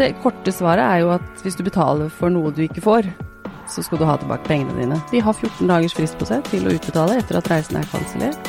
Det 0.00 0.14
korte 0.22 0.48
svaret 0.48 0.80
er 0.80 1.02
jo 1.02 1.10
at 1.12 1.42
hvis 1.44 1.58
du 1.58 1.60
betaler 1.66 2.08
for 2.08 2.32
noe 2.32 2.48
du 2.56 2.62
ikke 2.64 2.80
får, 2.80 3.04
så 3.68 3.82
skal 3.84 3.98
du 4.00 4.06
ha 4.08 4.14
tilbake 4.16 4.46
pengene 4.46 4.72
dine. 4.78 4.96
De 5.10 5.20
har 5.20 5.34
14 5.36 5.68
dagers 5.68 5.92
frist 5.92 6.16
på 6.16 6.24
seg 6.24 6.46
til 6.48 6.64
å 6.64 6.72
utbetale 6.72 7.18
etter 7.20 7.36
at 7.36 7.50
reisen 7.52 7.76
er 7.76 7.88
kansellert, 7.90 8.48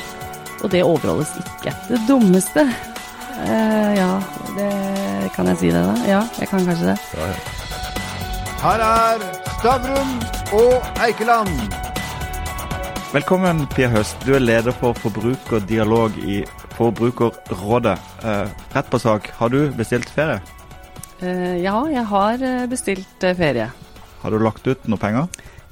og 0.63 0.71
det 0.71 0.85
overholdes 0.87 1.33
ikke. 1.41 1.73
Det 1.89 1.99
dummeste 2.07 2.63
eh, 2.63 3.91
Ja, 3.97 4.13
det 4.55 4.69
kan 5.35 5.51
jeg 5.51 5.59
si 5.59 5.73
det, 5.73 5.81
da? 5.89 5.97
Ja, 6.07 6.21
jeg 6.39 6.47
kan 6.53 6.63
kanskje 6.69 6.93
det. 6.93 6.95
Ja, 7.19 7.27
ja. 7.33 7.59
Her 8.61 8.85
er 8.87 9.27
Stavrum 9.57 10.15
og 10.61 11.03
Eikeland. 11.03 11.75
Velkommen, 13.11 13.65
Pia 13.75 13.91
Høst. 13.91 14.23
Du 14.23 14.37
er 14.39 14.45
leder 14.45 14.71
for 14.71 14.95
forbrukerdialog 15.03 16.15
i 16.23 16.39
Forbrukerrådet. 16.79 17.99
Eh, 18.23 18.57
rett 18.71 18.95
på 18.95 19.03
sak, 19.03 19.33
har 19.35 19.51
du 19.51 19.65
bestilt 19.75 20.07
ferie? 20.15 20.39
Eh, 21.21 21.57
ja, 21.61 21.77
jeg 21.91 22.03
har 22.09 22.41
eh, 22.41 22.67
bestilt 22.69 23.23
eh, 23.23 23.35
ferie. 23.37 23.67
Har 24.21 24.33
du 24.33 24.41
lagt 24.41 24.65
ut 24.65 24.87
noe 24.89 25.01
penger? 25.01 25.27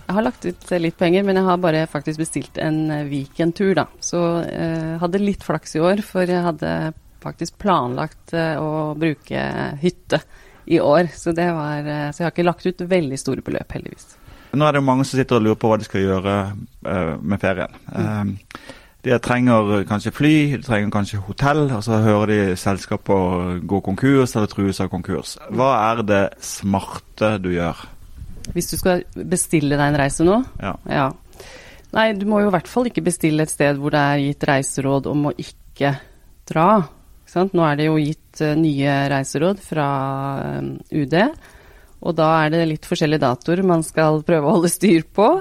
Jeg 0.06 0.16
har 0.18 0.26
lagt 0.26 0.46
ut 0.46 0.72
litt 0.82 0.98
penger, 0.98 1.26
men 1.26 1.38
jeg 1.38 1.46
har 1.46 1.62
bare 1.62 1.84
faktisk 1.90 2.22
bestilt 2.22 2.58
en 2.62 2.80
weekendtur, 3.10 3.74
da. 3.78 3.86
Så 4.02 4.22
eh, 4.46 4.96
hadde 5.02 5.22
litt 5.22 5.46
flaks 5.46 5.78
i 5.78 5.84
år, 5.86 6.04
for 6.06 6.30
jeg 6.30 6.46
hadde 6.46 6.94
faktisk 7.20 7.58
planlagt 7.60 8.32
å 8.32 8.96
bruke 8.96 9.42
hytte 9.82 10.22
i 10.72 10.80
år. 10.80 11.10
Så, 11.14 11.34
det 11.36 11.50
var, 11.52 11.84
så 12.14 12.22
jeg 12.22 12.30
har 12.30 12.32
ikke 12.32 12.46
lagt 12.48 12.66
ut 12.66 12.86
veldig 12.90 13.20
store 13.20 13.44
beløp, 13.44 13.76
heldigvis. 13.76 14.14
Nå 14.56 14.66
er 14.66 14.74
det 14.74 14.80
jo 14.80 14.88
mange 14.88 15.06
som 15.06 15.20
sitter 15.20 15.38
og 15.38 15.46
lurer 15.46 15.60
på 15.60 15.70
hva 15.70 15.78
de 15.82 15.86
skal 15.90 16.06
gjøre 16.06 16.38
med 17.20 17.42
ferien. 17.44 17.76
Eh, 17.92 18.72
de 19.06 19.16
trenger 19.24 19.86
kanskje 19.88 20.12
fly, 20.12 20.34
de 20.58 20.66
trenger 20.66 20.92
kanskje 20.92 21.22
hotell, 21.24 21.64
og 21.72 21.84
så 21.86 22.02
hører 22.04 22.34
de 22.34 22.58
selskaper 22.60 23.62
gå 23.70 23.80
konkurs 23.86 24.36
eller 24.36 24.52
trues 24.52 24.82
av 24.84 24.92
konkurs. 24.92 25.38
Hva 25.56 25.72
er 25.94 26.04
det 26.04 26.24
smarte 26.44 27.38
du 27.40 27.54
gjør? 27.54 27.86
Hvis 28.56 28.72
du 28.74 28.78
skal 28.80 29.06
bestille 29.30 29.78
deg 29.78 29.86
en 29.86 30.00
reise 30.00 30.26
nå? 30.28 30.42
Ja. 30.60 30.76
Ja. 30.90 31.10
Nei, 31.96 32.12
du 32.18 32.26
må 32.30 32.42
jo 32.44 32.50
i 32.50 32.54
hvert 32.54 32.70
fall 32.70 32.90
ikke 32.90 33.06
bestille 33.06 33.46
et 33.46 33.54
sted 33.54 33.80
hvor 33.80 33.94
det 33.94 34.02
er 34.02 34.24
gitt 34.28 34.46
reiseråd 34.50 35.08
om 35.10 35.30
å 35.30 35.36
ikke 35.42 35.96
dra. 36.50 36.68
Ikke 37.24 37.34
sant? 37.34 37.56
Nå 37.58 37.64
er 37.66 37.80
det 37.80 37.88
jo 37.88 37.96
gitt 38.02 38.44
eh, 38.46 38.58
nye 38.58 38.98
reiseråd 39.14 39.64
fra 39.64 39.88
eh, 40.44 40.70
UD, 41.02 41.16
og 42.00 42.16
da 42.16 42.30
er 42.44 42.54
det 42.54 42.68
litt 42.70 42.88
forskjellige 42.88 43.24
datoer 43.26 43.64
man 43.68 43.84
skal 43.86 44.22
prøve 44.28 44.48
å 44.48 44.58
holde 44.58 44.72
styr 44.72 45.08
på. 45.16 45.32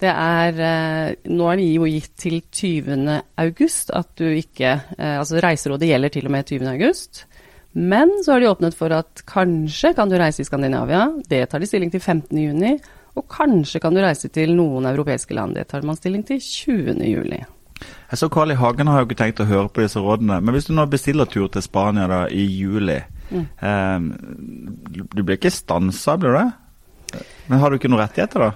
Det 0.00 0.10
er 0.10 0.60
eh, 0.68 1.30
Nå 1.32 1.48
er 1.50 1.60
det 1.60 1.66
jo 1.70 1.88
gitt 1.88 2.14
til 2.20 2.38
20. 2.42 3.18
august 3.44 3.92
at 3.96 4.10
du 4.20 4.26
ikke 4.28 4.74
eh, 4.98 5.16
Altså 5.18 5.42
reiserådet 5.42 5.90
gjelder 5.90 6.14
til 6.14 6.28
og 6.28 6.34
med 6.34 6.46
20. 6.50 6.68
august. 6.72 7.24
Men 7.72 8.10
så 8.24 8.34
har 8.34 8.42
de 8.42 8.50
åpnet 8.50 8.76
for 8.76 8.92
at 8.96 9.22
kanskje 9.28 9.92
kan 9.94 10.10
du 10.10 10.16
reise 10.18 10.42
i 10.42 10.48
Skandinavia. 10.48 11.08
Det 11.28 11.44
tar 11.50 11.62
de 11.62 11.68
stilling 11.68 11.92
til 11.92 12.00
15. 12.00 12.32
juni. 12.38 12.78
Og 13.18 13.26
kanskje 13.30 13.80
kan 13.82 13.94
du 13.94 14.00
reise 14.02 14.30
til 14.32 14.54
noen 14.56 14.86
europeiske 14.88 15.34
land. 15.36 15.56
Det 15.58 15.68
tar 15.70 15.86
man 15.86 15.98
stilling 15.98 16.24
til 16.26 16.40
20. 16.40 16.98
juli. 17.06 17.42
Jeg 17.78 18.18
så 18.18 18.28
Carl 18.32 18.50
I. 18.50 18.56
Hagen 18.58 18.90
har 18.90 19.02
jo 19.02 19.08
ikke 19.08 19.18
tenkt 19.20 19.42
å 19.42 19.48
høre 19.48 19.68
på 19.70 19.84
disse 19.84 20.00
rådene. 20.02 20.40
Men 20.42 20.54
hvis 20.54 20.68
du 20.68 20.74
nå 20.74 20.86
bestiller 20.90 21.28
tur 21.30 21.48
til 21.52 21.62
Spania 21.62 22.08
da 22.10 22.22
i 22.30 22.46
juli, 22.46 22.98
eh, 23.30 23.98
du 24.00 25.20
blir 25.22 25.36
ikke 25.36 25.54
stansa, 25.54 26.16
blir 26.18 26.34
du 26.34 26.38
det? 26.40 27.22
Men 27.48 27.60
har 27.60 27.70
du 27.70 27.78
ikke 27.78 27.90
noen 27.90 28.04
rettigheter 28.04 28.48
da? 28.48 28.50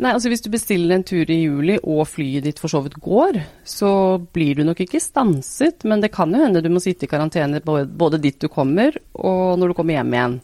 Nei, 0.00 0.14
altså 0.16 0.30
Hvis 0.32 0.40
du 0.40 0.48
bestiller 0.52 0.96
en 0.96 1.04
tur 1.04 1.28
i 1.28 1.42
juli 1.42 1.76
og 1.82 2.06
flyet 2.08 2.46
ditt 2.46 2.60
for 2.62 2.72
så 2.72 2.80
vidt 2.84 2.96
går, 3.04 3.36
så 3.68 3.90
blir 4.32 4.56
du 4.56 4.62
nok 4.64 4.80
ikke 4.86 5.00
stanset, 5.02 5.84
men 5.84 6.00
det 6.00 6.12
kan 6.14 6.32
jo 6.32 6.40
hende 6.40 6.62
du 6.64 6.70
må 6.72 6.80
sitte 6.80 7.04
i 7.04 7.10
karantene 7.10 7.60
både, 7.60 8.20
dit 8.20 8.38
du 8.40 8.48
kommer 8.48 8.96
og 9.12 9.58
når 9.60 9.72
du 9.72 9.76
kommer 9.76 9.98
hjem 9.98 10.16
igjen. 10.16 10.38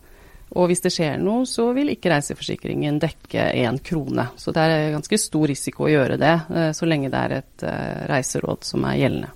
Og 0.57 0.69
hvis 0.71 0.85
det 0.85 0.93
skjer 0.93 1.17
noe, 1.21 1.47
så 1.49 1.71
vil 1.77 1.91
ikke 1.95 2.13
reiseforsikringen 2.13 3.01
dekke 3.03 3.49
én 3.65 3.81
krone. 3.85 4.29
Så 4.37 4.53
det 4.55 4.63
er 4.63 4.93
ganske 4.95 5.19
stor 5.21 5.49
risiko 5.51 5.89
å 5.89 5.91
gjøre 5.91 6.21
det, 6.21 6.37
eh, 6.53 6.71
så 6.77 6.89
lenge 6.89 7.11
det 7.13 7.23
er 7.25 7.35
et 7.41 7.67
eh, 7.67 8.05
reiseråd 8.13 8.69
som 8.69 8.85
er 8.87 9.01
gjeldende. 9.01 9.33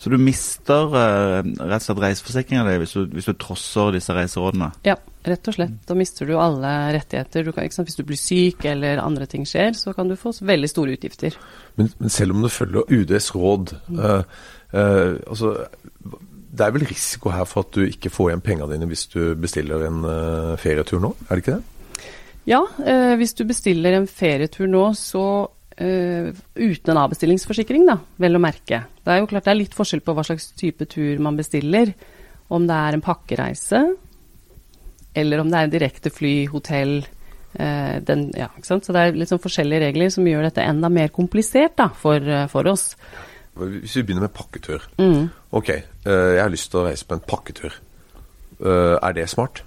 Så 0.00 0.08
du 0.08 0.16
mister 0.16 0.86
uh, 0.94 1.42
rett 1.44 1.82
og 1.82 1.84
slett 1.84 1.98
reiseforsikringa 2.06 2.62
di 2.64 2.76
hvis, 2.80 2.94
du- 2.96 3.10
hvis 3.12 3.26
du 3.28 3.34
trosser 3.36 3.92
disse 3.92 4.14
reiserådene? 4.16 4.70
Ja, 4.88 4.94
rett 5.28 5.50
og 5.50 5.56
slett. 5.58 5.74
Da 5.84 5.96
mister 5.98 6.24
du 6.24 6.38
alle 6.40 6.70
rettigheter. 6.96 7.44
Du 7.44 7.52
kan, 7.52 7.66
ikke 7.68 7.76
sant? 7.76 7.90
Hvis 7.90 7.98
du 8.00 8.06
blir 8.08 8.16
syk 8.20 8.64
eller 8.70 9.02
andre 9.04 9.28
ting 9.28 9.44
skjer, 9.44 9.76
så 9.76 9.92
kan 9.92 10.08
du 10.08 10.16
få 10.16 10.32
veldig 10.40 10.70
store 10.72 10.96
utgifter. 10.96 11.36
Men, 11.76 11.92
men 12.00 12.08
selv 12.14 12.32
om 12.32 12.40
du 12.46 12.48
følger 12.48 12.88
UDs 12.88 13.28
råd 13.36 13.74
uh, 13.92 14.22
uh, 14.72 15.12
altså, 15.28 15.52
Det 16.50 16.64
er 16.64 16.72
vel 16.78 16.88
risiko 16.88 17.30
her 17.36 17.44
for 17.44 17.68
at 17.68 17.76
du 17.76 17.84
ikke 17.84 18.10
får 18.10 18.30
igjen 18.32 18.46
pengene 18.48 18.72
dine 18.72 18.88
hvis 18.88 19.04
du 19.12 19.20
bestiller 19.38 19.84
en 19.86 20.00
ferietur 20.58 20.98
nå, 21.04 21.12
er 21.28 21.36
det 21.36 21.44
ikke 21.44 21.58
det? 21.60 21.62
Ja, 22.48 22.64
eh, 22.82 23.12
hvis 23.20 23.36
du 23.36 23.44
bestiller 23.46 23.94
en 23.94 24.08
ferietur 24.08 24.66
nå, 24.66 24.86
så 24.98 25.22
eh, 25.80 26.30
uten 26.54 26.92
en 26.92 27.02
avbestillingsforsikring, 27.02 27.86
da, 27.88 27.96
vel 28.20 28.38
å 28.38 28.42
merke. 28.42 28.82
Det 29.00 29.12
er 29.12 29.22
jo 29.22 29.28
klart 29.30 29.48
det 29.48 29.54
er 29.54 29.60
litt 29.62 29.76
forskjell 29.76 30.02
på 30.04 30.14
hva 30.16 30.24
slags 30.26 30.50
type 30.58 30.86
tur 30.90 31.22
man 31.24 31.38
bestiller. 31.38 31.94
Om 32.50 32.66
det 32.66 32.76
er 32.76 32.96
en 32.96 33.04
pakkereise, 33.04 33.80
eller 35.14 35.42
om 35.42 35.50
det 35.50 35.58
er 35.58 35.68
en 35.68 35.72
direkte 35.72 36.10
fly, 36.10 36.34
hotell 36.50 36.96
uh, 37.04 37.96
den, 38.02 38.24
ja? 38.34 38.48
Så 38.66 38.80
det 38.82 39.04
er 39.04 39.14
litt 39.14 39.30
sånn 39.30 39.42
forskjellige 39.42 39.84
regler 39.84 40.10
som 40.10 40.26
gjør 40.26 40.48
dette 40.48 40.64
enda 40.66 40.90
mer 40.90 41.12
komplisert 41.14 41.76
da, 41.78 41.86
for, 41.94 42.18
uh, 42.18 42.48
for 42.50 42.66
oss. 42.70 42.88
Hvis 43.54 43.94
vi 44.00 44.04
begynner 44.08 44.26
med 44.26 44.34
pakketur. 44.34 44.82
Mm. 44.98 45.30
Ok, 45.54 45.70
jeg 46.06 46.42
har 46.42 46.50
lyst 46.50 46.70
til 46.72 46.80
å 46.80 46.84
reise 46.86 47.06
på 47.06 47.16
en 47.18 47.24
pakketur. 47.26 47.74
Er 48.60 49.14
det 49.16 49.26
smart? 49.30 49.62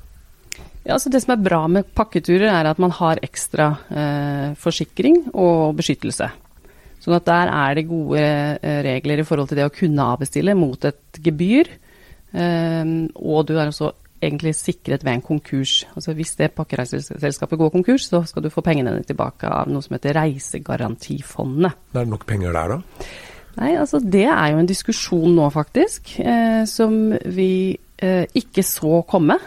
Ja, 0.84 0.98
altså 0.98 1.10
Det 1.10 1.22
som 1.24 1.36
er 1.36 1.44
bra 1.44 1.62
med 1.72 1.88
pakketurer, 1.96 2.50
er 2.52 2.68
at 2.68 2.80
man 2.80 2.92
har 2.92 3.22
ekstra 3.24 3.70
eh, 3.90 4.50
forsikring 4.60 5.30
og 5.34 5.78
beskyttelse. 5.80 6.28
Sånn 7.04 7.16
at 7.18 7.28
der 7.28 7.52
er 7.52 7.76
det 7.76 7.88
gode 7.88 8.20
eh, 8.20 8.80
regler 8.84 9.20
i 9.20 9.28
forhold 9.28 9.52
til 9.52 9.62
det 9.62 9.68
å 9.68 9.74
kunne 9.74 10.10
avbestille 10.16 10.56
mot 10.56 10.86
et 10.88 11.20
gebyr. 11.24 11.72
Eh, 12.36 12.94
og 13.16 13.48
du 13.48 13.56
er 13.56 13.72
også 13.72 13.94
egentlig 14.24 14.54
sikret 14.56 15.04
ved 15.04 15.18
en 15.18 15.26
konkurs. 15.26 15.84
Altså 15.96 16.14
Hvis 16.16 16.36
det 16.40 16.54
pakkereiseselskapet 16.56 17.60
går 17.60 17.74
konkurs, 17.74 18.08
så 18.10 18.24
skal 18.28 18.44
du 18.44 18.52
få 18.54 18.64
pengene 18.66 18.96
dine 18.96 19.08
tilbake 19.08 19.50
av 19.50 19.72
noe 19.72 19.84
som 19.84 19.98
heter 19.98 20.16
Reisegarantifondet. 20.20 21.80
Er 21.94 22.00
det 22.00 22.12
nok 22.12 22.26
penger 22.30 22.56
der, 22.56 22.76
da? 22.76 23.10
Nei, 23.54 23.76
altså 23.78 24.00
det 24.02 24.26
er 24.26 24.48
jo 24.52 24.62
en 24.62 24.70
diskusjon 24.70 25.36
nå, 25.36 25.50
faktisk, 25.54 26.16
eh, 26.24 26.64
som 26.70 27.14
vi 27.36 27.76
eh, 28.02 28.26
ikke 28.34 28.64
så 28.66 29.04
komme. 29.08 29.38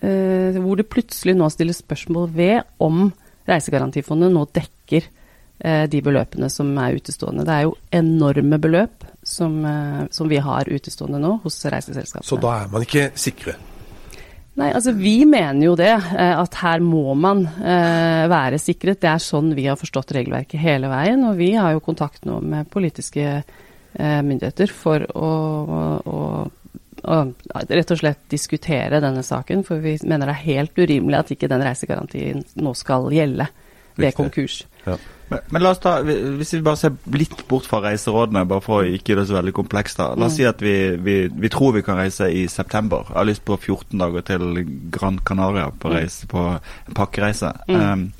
Eh, 0.00 0.58
hvor 0.60 0.76
det 0.76 0.90
plutselig 0.92 1.36
nå 1.36 1.48
stilles 1.52 1.80
spørsmål 1.84 2.28
ved 2.36 2.66
om 2.82 3.08
Reisegarantifondet 3.46 4.32
nå 4.34 4.42
dekker 4.58 5.04
eh, 5.06 5.84
de 5.88 6.00
beløpene 6.02 6.50
som 6.52 6.72
er 6.82 6.98
utestående. 6.98 7.46
Det 7.46 7.54
er 7.54 7.68
jo 7.68 7.76
enorme 7.94 8.58
beløp 8.58 9.06
som, 9.22 9.60
eh, 9.64 10.02
som 10.10 10.28
vi 10.28 10.42
har 10.42 10.68
utestående 10.68 11.22
nå 11.22 11.36
hos 11.44 11.62
reiseselskapene. 11.64 12.26
Så 12.26 12.40
da 12.42 12.58
er 12.62 12.70
man 12.72 12.84
ikke 12.86 13.08
sikre? 13.14 13.56
Nei, 14.56 14.70
altså 14.72 14.94
vi 14.96 15.18
mener 15.28 15.60
jo 15.66 15.74
det, 15.76 15.92
eh, 15.92 16.32
at 16.32 16.54
her 16.62 16.80
må 16.80 17.12
man 17.18 17.44
eh, 17.44 18.24
være 18.32 18.60
sikret. 18.60 19.02
Det 19.02 19.10
er 19.10 19.20
sånn 19.20 19.52
vi 19.56 19.66
har 19.68 19.76
forstått 19.76 20.14
regelverket 20.16 20.62
hele 20.62 20.88
veien. 20.88 21.26
Og 21.28 21.36
vi 21.36 21.50
har 21.58 21.74
jo 21.74 21.84
kontakt 21.84 22.24
nå 22.24 22.38
med 22.40 22.70
politiske 22.72 23.26
eh, 23.26 24.20
myndigheter 24.24 24.72
for 24.72 25.04
å, 25.12 25.32
å, 25.68 25.82
å 26.08 26.20
rett 27.06 27.92
og 27.94 28.00
slett 28.00 28.24
diskutere 28.32 29.00
denne 29.02 29.22
saken. 29.26 29.64
For 29.66 29.82
vi 29.84 29.96
mener 30.04 30.30
det 30.30 30.36
er 30.36 30.46
helt 30.46 30.78
urimelig 30.78 31.20
at 31.20 31.34
ikke 31.36 31.50
den 31.52 31.64
reisegarantien 31.66 32.42
nå 32.60 32.74
skal 32.78 33.10
gjelde 33.14 33.48
ved 33.96 34.10
Riktig. 34.10 34.16
konkurs. 34.16 34.64
Ja. 34.86 34.96
Men, 35.28 35.38
men 35.50 35.62
la 35.64 35.72
oss 35.74 35.80
ta, 35.82 35.96
hvis 36.04 36.52
vi 36.54 36.60
bare 36.62 36.78
ser 36.78 37.14
litt 37.16 37.40
bort 37.50 37.66
fra 37.66 37.80
reiserådene, 37.82 38.44
bare 38.46 38.62
for 38.62 38.82
å 38.82 38.96
ikke 38.98 39.12
gjøre 39.12 39.24
det 39.24 39.30
så 39.30 39.38
veldig 39.40 39.54
komplekst. 39.56 39.98
da. 39.98 40.10
La 40.14 40.28
oss 40.28 40.36
si 40.38 40.46
at 40.46 40.62
vi, 40.62 40.76
vi, 41.02 41.16
vi 41.32 41.50
tror 41.52 41.74
vi 41.74 41.82
kan 41.86 41.98
reise 41.98 42.28
i 42.30 42.44
september. 42.52 43.08
Jeg 43.08 43.18
har 43.18 43.30
lyst 43.30 43.46
på 43.48 43.56
14 43.58 43.96
dager 44.02 44.26
til 44.28 44.62
Gran 44.94 45.18
Canaria 45.26 45.70
på, 45.74 45.90
reise, 45.94 46.28
på 46.30 46.44
en 46.54 46.98
pakkereise. 46.98 47.50
Um, 47.66 48.12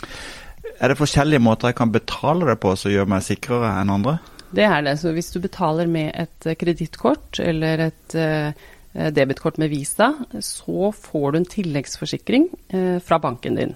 er 0.80 0.92
det 0.92 0.98
forskjellige 0.98 1.44
måter 1.44 1.70
jeg 1.70 1.78
kan 1.78 1.94
betale 1.94 2.48
det 2.50 2.58
på 2.64 2.74
som 2.76 2.92
gjør 2.92 3.06
meg 3.14 3.24
sikrere 3.24 3.76
enn 3.80 3.92
andre? 3.92 4.18
Det 4.56 4.64
er 4.66 4.82
det. 4.86 4.96
Så 4.98 5.12
hvis 5.14 5.30
du 5.34 5.40
betaler 5.42 5.88
med 5.90 6.10
et 6.14 6.50
kredittkort 6.58 7.40
eller 7.42 7.88
et 7.88 8.16
eh, 8.18 8.66
debitkort 9.12 9.58
med 9.60 9.70
Visa, 9.72 10.12
så 10.40 10.92
får 10.92 11.32
du 11.32 11.38
en 11.40 11.50
tilleggsforsikring 11.56 12.48
eh, 12.68 12.96
fra 13.04 13.18
banken 13.20 13.58
din. 13.58 13.74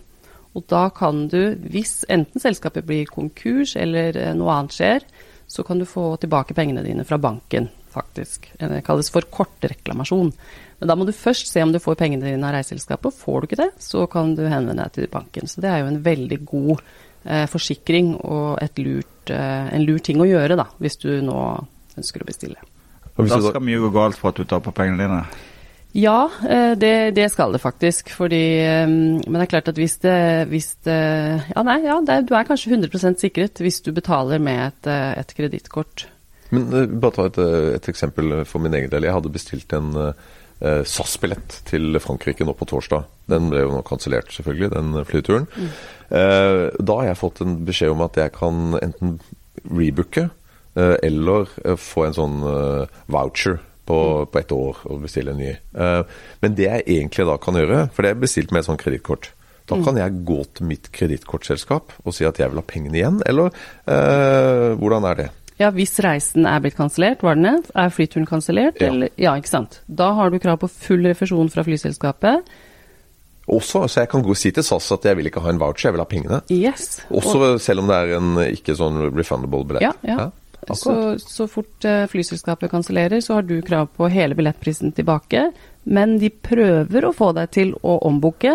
Og 0.56 0.64
da 0.70 0.88
kan 0.94 1.26
du, 1.30 1.54
hvis 1.70 2.00
enten 2.10 2.42
selskapet 2.42 2.86
blir 2.86 3.10
konkurs 3.10 3.76
eller 3.78 4.16
eh, 4.18 4.32
noe 4.38 4.54
annet 4.56 4.74
skjer, 4.74 5.04
så 5.50 5.64
kan 5.66 5.78
du 5.78 5.86
få 5.88 6.14
tilbake 6.22 6.54
pengene 6.54 6.82
dine 6.86 7.04
fra 7.06 7.18
banken, 7.18 7.68
faktisk. 7.94 8.50
Eh, 8.58 8.68
Det 8.70 8.82
kalles 8.86 9.10
for 9.14 9.26
kortreklamasjon. 9.30 10.32
Men 10.80 10.90
da 10.90 10.96
må 10.96 11.06
du 11.06 11.12
først 11.14 11.52
se 11.52 11.62
om 11.62 11.74
du 11.74 11.78
får 11.82 11.98
pengene 12.00 12.26
dine 12.26 12.46
av 12.46 12.56
reiseselskapet. 12.56 13.14
Får 13.14 13.40
du 13.40 13.48
ikke 13.50 13.62
det, 13.62 13.70
så 13.82 14.06
kan 14.10 14.34
du 14.34 14.46
henvende 14.48 14.82
deg 14.82 14.96
til 14.96 15.12
banken. 15.12 15.50
Så 15.50 15.62
det 15.62 15.70
er 15.70 15.84
jo 15.84 15.92
en 15.92 16.02
veldig 16.02 16.40
god 16.48 16.74
eh, 16.80 17.46
forsikring 17.50 18.16
og 18.24 18.58
lurt, 18.80 19.30
eh, 19.30 19.70
en 19.76 19.86
lur 19.86 20.02
ting 20.02 20.22
å 20.22 20.28
gjøre, 20.28 20.58
da, 20.58 20.66
hvis 20.82 20.98
du 21.04 21.12
nå 21.22 21.38
ønsker 22.00 22.22
å 22.22 22.30
bestille. 22.30 22.69
Og 23.20 23.28
hvis 23.28 23.36
Da 23.36 23.52
skal 23.52 23.64
mye 23.68 23.84
gå 23.84 23.92
galt 23.94 24.18
for 24.18 24.32
at 24.32 24.40
du 24.40 24.48
taper 24.48 24.74
pengene 24.74 25.04
dine. 25.04 25.22
Ja, 25.96 26.30
eh, 26.48 26.76
det, 26.78 27.16
det, 27.16 27.26
skal 27.32 27.52
det 27.52 27.60
faktisk. 27.62 28.12
Fordi 28.14 28.42
eh, 28.62 28.86
Men 28.86 29.38
det 29.38 29.46
er 29.46 29.52
klart 29.56 29.70
at 29.72 29.78
hvis 29.78 29.98
det, 30.04 30.46
hvis 30.48 30.74
det 30.86 31.00
Ja, 31.56 31.64
nei, 31.66 31.80
ja, 31.84 31.98
det, 32.06 32.22
du 32.28 32.34
er 32.38 32.46
kanskje 32.46 32.76
100% 32.76 33.18
sikret 33.18 33.62
hvis 33.62 33.80
du 33.82 33.92
betaler 33.92 34.38
med 34.38 34.68
et, 34.68 34.90
eh, 34.90 35.18
et 35.18 35.34
kredittkort. 35.34 36.06
Men 36.50 36.70
bare 37.00 37.14
ta 37.14 37.26
et, 37.30 37.38
et, 37.78 37.88
eksempel 37.88 38.44
for 38.44 38.62
min 38.62 38.74
egen 38.74 38.90
del. 38.90 39.06
Jeg 39.06 39.14
hadde 39.14 39.30
bestilt 39.30 39.70
en 39.70 39.92
uh, 39.94 40.82
SAS-billett 40.82 41.60
til 41.68 41.94
Frankrike 42.02 42.42
nå 42.42 42.56
på 42.58 42.66
torsdag. 42.66 43.04
Den 43.30 43.52
ble 43.52 43.62
jo 43.62 43.70
nå 43.70 43.84
kansellert, 43.86 44.32
selvfølgelig, 44.34 44.72
den 44.72 45.04
flyturen. 45.06 45.46
Mm. 45.54 45.68
Uh, 46.10 46.64
da 46.74 46.96
har 46.98 47.06
jeg 47.12 47.20
fått 47.20 47.44
en 47.44 47.54
beskjed 47.68 47.94
om 47.94 48.02
at 48.02 48.18
jeg 48.18 48.34
kan 48.34 48.74
enten 48.82 49.14
rebooke 49.62 50.26
eller 51.02 51.50
få 51.80 52.06
en 52.06 52.16
sånn 52.16 52.38
voucher 53.10 53.58
på, 53.88 53.98
på 54.30 54.40
ett 54.40 54.54
år 54.54 54.80
og 54.86 55.04
bestille 55.04 55.34
en 55.34 55.42
ny. 55.42 55.52
Men 56.42 56.56
det 56.56 56.68
jeg 56.68 56.86
egentlig 56.86 57.26
da 57.28 57.36
kan 57.42 57.58
gjøre, 57.58 57.84
for 57.94 58.06
det 58.06 58.14
er 58.14 58.22
bestilt 58.22 58.54
med 58.54 58.62
et 58.62 58.70
sånt 58.70 58.82
kredittkort 58.82 59.32
da 59.70 59.78
mm. 59.78 59.84
kan 59.86 59.98
jeg 60.00 60.22
gå 60.26 60.38
til 60.56 60.70
mitt 60.70 60.88
kredittkortselskap 60.94 61.94
og 62.02 62.16
si 62.16 62.26
at 62.26 62.40
jeg 62.40 62.50
vil 62.50 62.60
ha 62.60 62.66
pengene 62.66 62.98
igjen, 62.98 63.20
eller 63.28 63.52
eh, 63.86 64.72
hvordan 64.80 65.06
er 65.10 65.20
det? 65.20 65.28
Ja, 65.60 65.68
Hvis 65.76 65.98
reisen 66.00 66.46
er 66.48 66.62
blitt 66.64 66.78
kansellert, 66.78 67.20
var 67.22 67.36
den 67.36 67.44
det? 67.44 67.70
Er 67.76 67.92
flyturen 67.92 68.24
kansellert? 68.26 68.80
Ja. 68.80 68.94
ja, 69.20 69.34
ikke 69.36 69.52
sant. 69.52 69.82
Da 69.86 70.08
har 70.16 70.32
du 70.32 70.38
krav 70.40 70.56
på 70.62 70.70
full 70.72 71.04
refusjon 71.04 71.52
fra 71.52 71.66
flyselskapet. 71.66 72.48
Også, 73.50 73.82
så 73.90 74.00
jeg 74.00 74.08
kan 74.08 74.24
gå 74.24 74.32
og 74.32 74.38
si 74.40 74.54
til 74.56 74.64
SAS 74.64 74.88
at 74.94 75.04
jeg 75.04 75.18
vil 75.18 75.28
ikke 75.28 75.42
ha 75.44 75.52
en 75.52 75.60
voucher, 75.60 75.90
jeg 75.90 75.98
vil 75.98 76.02
ha 76.02 76.08
pengene. 76.08 76.40
Yes. 76.54 77.02
Også 77.10 77.36
og, 77.36 77.60
selv 77.60 77.84
om 77.84 77.90
det 77.90 77.98
er 77.98 78.16
en 78.16 78.40
ikke 78.46 78.78
sånn 78.78 79.02
refundable 79.12 79.66
billett. 79.68 79.84
Ja, 79.84 79.92
ja. 80.08 80.30
Så, 80.68 81.18
så, 81.18 81.46
fort 81.48 81.84
uh, 81.88 82.04
flyselskapet 82.10 82.70
kansellerer, 82.70 83.20
så 83.24 83.38
har 83.38 83.46
du 83.48 83.60
krav 83.64 83.88
på 83.96 84.08
hele 84.12 84.36
billettprisen 84.38 84.92
tilbake. 84.92 85.50
Men 85.88 86.18
de 86.20 86.28
prøver 86.28 87.06
å 87.08 87.12
få 87.16 87.30
deg 87.32 87.48
til 87.56 87.70
å 87.80 87.94
ombooke, 88.04 88.52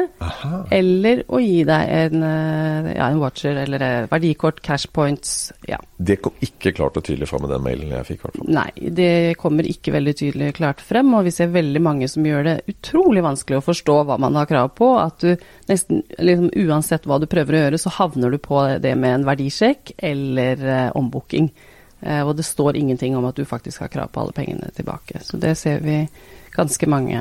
eller 0.72 1.24
å 1.25 1.40
gi 1.42 1.63
deg 1.66 1.94
en, 1.96 2.22
uh, 2.22 2.92
ja, 2.92 3.07
en 3.10 3.18
watcher 3.24 3.57
eller 3.63 3.81
uh, 3.81 4.10
verdikort, 4.12 4.62
cash 4.63 4.92
points. 4.94 5.50
Ja. 5.66 5.80
Det 5.98 6.19
kom 6.22 6.38
ikke 6.46 6.75
klart 6.78 7.00
og 7.02 7.07
tydelig 7.07 7.31
fram 7.31 7.48
med 7.48 7.56
den 7.56 7.66
mailen 7.66 7.98
jeg 7.98 8.10
fikk? 8.12 8.28
hvert 8.28 8.40
Nei, 8.46 8.69
det 8.94 9.12
kommer 9.42 9.66
ikke 9.66 9.96
veldig 9.98 10.16
tydelig 10.22 10.54
klart 10.62 10.86
frem. 10.86 11.10
Og 11.18 11.25
vi 11.25 11.34
ser 11.34 11.54
veldig 11.56 11.81
mange 11.81 12.10
som 12.12 12.25
gjør 12.25 12.46
det 12.46 12.58
utrolig 12.72 13.25
vanskelig 13.25 13.60
å 13.60 13.68
forstå 13.72 14.00
hva 14.06 14.22
man 14.22 14.38
har 14.38 14.50
krav 14.51 14.75
på. 14.78 14.94
At 15.01 15.25
du 15.25 15.34
nesten 15.72 16.06
liksom, 16.22 16.51
uansett 16.68 17.10
hva 17.10 17.18
du 17.19 17.25
prøver 17.31 17.58
å 17.58 17.63
gjøre, 17.66 17.81
så 17.81 17.98
havner 17.98 18.36
du 18.36 18.44
på 18.44 18.62
det 18.84 18.94
med 19.00 19.22
en 19.22 19.31
verdisjekk 19.34 19.98
eller 20.13 20.92
ombooking. 20.94 21.50
Eh, 22.06 22.22
og 22.22 22.36
det 22.38 22.46
står 22.46 22.78
ingenting 22.78 23.18
om 23.18 23.25
at 23.25 23.38
du 23.38 23.46
faktisk 23.46 23.81
har 23.81 23.92
krav 23.94 24.12
på 24.13 24.22
alle 24.22 24.36
pengene 24.36 24.69
tilbake. 24.75 25.24
Så 25.25 25.38
det 25.42 25.57
ser 25.57 25.81
vi 25.81 26.04
ganske 26.56 26.90
mange 26.90 27.19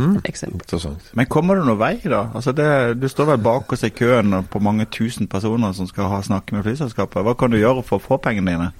mm, 0.00 0.20
eksempler. 0.24 0.96
Men 1.12 1.28
kommer 1.28 1.60
det 1.60 1.66
noen 1.68 1.80
vei, 1.80 1.94
da? 2.04 2.26
Altså 2.34 2.54
det, 2.56 2.68
du 3.00 3.08
står 3.08 3.34
vel 3.34 3.42
bak 3.44 3.72
oss 3.72 3.84
i 3.84 3.92
køen 3.92 4.40
på 4.48 4.62
mange 4.64 4.88
tusen 4.90 5.28
personer 5.28 5.76
som 5.76 5.88
skal 5.90 6.08
ha 6.12 6.22
snakke 6.24 6.56
med 6.56 6.64
flyselskapet. 6.64 7.26
Hva 7.26 7.36
kan 7.36 7.52
du 7.52 7.60
gjøre 7.60 7.84
for 7.84 8.00
å 8.00 8.06
få 8.06 8.22
pengene 8.22 8.56
dine? 8.56 8.70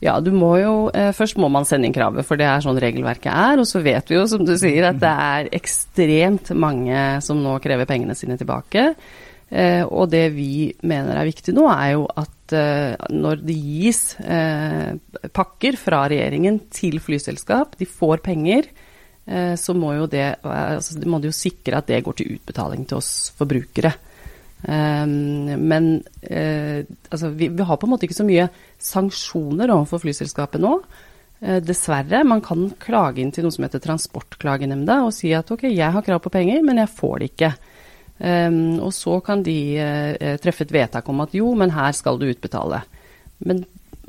Ja, 0.00 0.14
du 0.24 0.30
må 0.32 0.54
jo 0.56 0.74
eh, 0.96 1.10
Først 1.12 1.36
må 1.36 1.50
man 1.52 1.66
sende 1.68 1.88
inn 1.88 1.96
kravet, 1.96 2.24
for 2.24 2.40
det 2.40 2.46
er 2.48 2.62
sånn 2.64 2.80
regelverket 2.80 3.32
er. 3.32 3.60
Og 3.60 3.68
så 3.68 3.82
vet 3.84 4.12
vi 4.12 4.16
jo, 4.16 4.28
som 4.28 4.44
du 4.44 4.54
sier, 4.60 4.90
at 4.92 5.00
det 5.00 5.16
er 5.32 5.50
ekstremt 5.56 6.52
mange 6.56 7.02
som 7.24 7.40
nå 7.40 7.58
krever 7.64 7.88
pengene 7.88 8.16
sine 8.16 8.36
tilbake. 8.40 8.90
Eh, 9.50 9.82
og 9.82 10.12
det 10.12 10.28
vi 10.36 10.70
mener 10.86 11.18
er 11.18 11.26
viktig 11.26 11.52
nå, 11.56 11.64
er 11.72 11.96
jo 11.96 12.04
at 12.06 12.54
eh, 12.54 12.94
når 13.10 13.40
det 13.42 13.56
gis 13.58 14.02
eh, 14.22 14.94
pakker 15.34 15.78
fra 15.80 16.04
regjeringen 16.10 16.60
til 16.70 17.00
flyselskap, 17.02 17.74
de 17.80 17.88
får 17.90 18.22
penger, 18.22 18.68
eh, 19.26 19.56
så 19.58 19.74
må 19.74 19.96
jo 19.96 20.06
det 20.10 20.28
altså, 20.46 21.00
må 21.02 21.18
de 21.18 21.32
jo 21.32 21.34
sikre 21.34 21.80
at 21.80 21.90
det 21.90 22.04
går 22.06 22.20
til 22.20 22.36
utbetaling 22.36 22.86
til 22.86 23.00
oss 23.00 23.10
forbrukere. 23.38 23.92
Eh, 24.62 25.04
men 25.10 25.90
eh, 26.22 26.86
altså, 27.10 27.32
vi, 27.34 27.50
vi, 27.50 27.66
har 27.66 27.80
på 27.80 27.90
en 27.90 27.94
måte 27.96 28.06
ikke 28.06 28.20
så 28.20 28.28
mye 28.28 28.46
sanksjoner 28.78 29.74
overfor 29.74 30.04
flyselskapet 30.06 30.62
nå. 30.62 30.76
Dessverre. 31.40 32.18
Man 32.28 32.42
kan 32.44 32.66
klage 32.76 33.22
inn 33.22 33.30
til 33.32 33.46
noe 33.46 33.54
som 33.54 33.64
heter 33.64 33.80
Transportklagenemnda 33.80 34.98
og 35.06 35.14
si 35.16 35.30
at 35.32 35.48
ok, 35.48 35.62
jeg 35.72 35.94
har 35.94 36.04
krav 36.04 36.20
på 36.20 36.32
penger, 36.34 36.60
men 36.60 36.82
jeg 36.82 36.92
får 36.92 37.14
det 37.16 37.28
ikke. 37.30 37.48
Um, 38.20 38.76
og 38.84 38.92
så 38.92 39.16
kan 39.24 39.40
de 39.46 39.56
uh, 39.80 40.36
treffe 40.42 40.66
et 40.66 40.72
vedtak 40.74 41.06
om 41.08 41.22
at 41.24 41.32
jo, 41.32 41.54
men 41.56 41.72
her 41.72 41.94
skal 41.96 42.20
du 42.20 42.26
utbetale. 42.28 42.82
Men, 43.48 43.62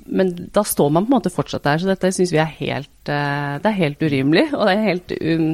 men 0.03 0.33
da 0.51 0.65
står 0.67 0.89
man 0.91 1.05
på 1.05 1.13
en 1.13 1.15
måte 1.15 1.31
fortsatt 1.31 1.63
der, 1.63 1.79
så 1.79 1.87
dette 1.87 2.11
syns 2.11 2.33
vi 2.35 2.41
er 2.43 2.57
helt, 2.57 2.91
uh, 3.07 3.55
det 3.63 3.69
er 3.69 3.77
helt 3.77 4.03
urimelig. 4.03 4.49
Og 4.51 4.67
det 4.67 4.73
er 4.73 4.89
helt, 4.89 5.13
um, 5.15 5.45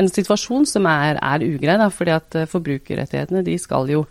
en 0.00 0.08
situasjon 0.08 0.64
som 0.70 0.88
er, 0.88 1.20
er 1.20 1.44
ugrei, 1.44 1.76
da, 1.76 1.90
fordi 1.92 2.14
at 2.16 2.38
forbrukerrettighetene 2.54 3.44
de 3.46 3.58
skal 3.60 3.92
jo 3.92 4.06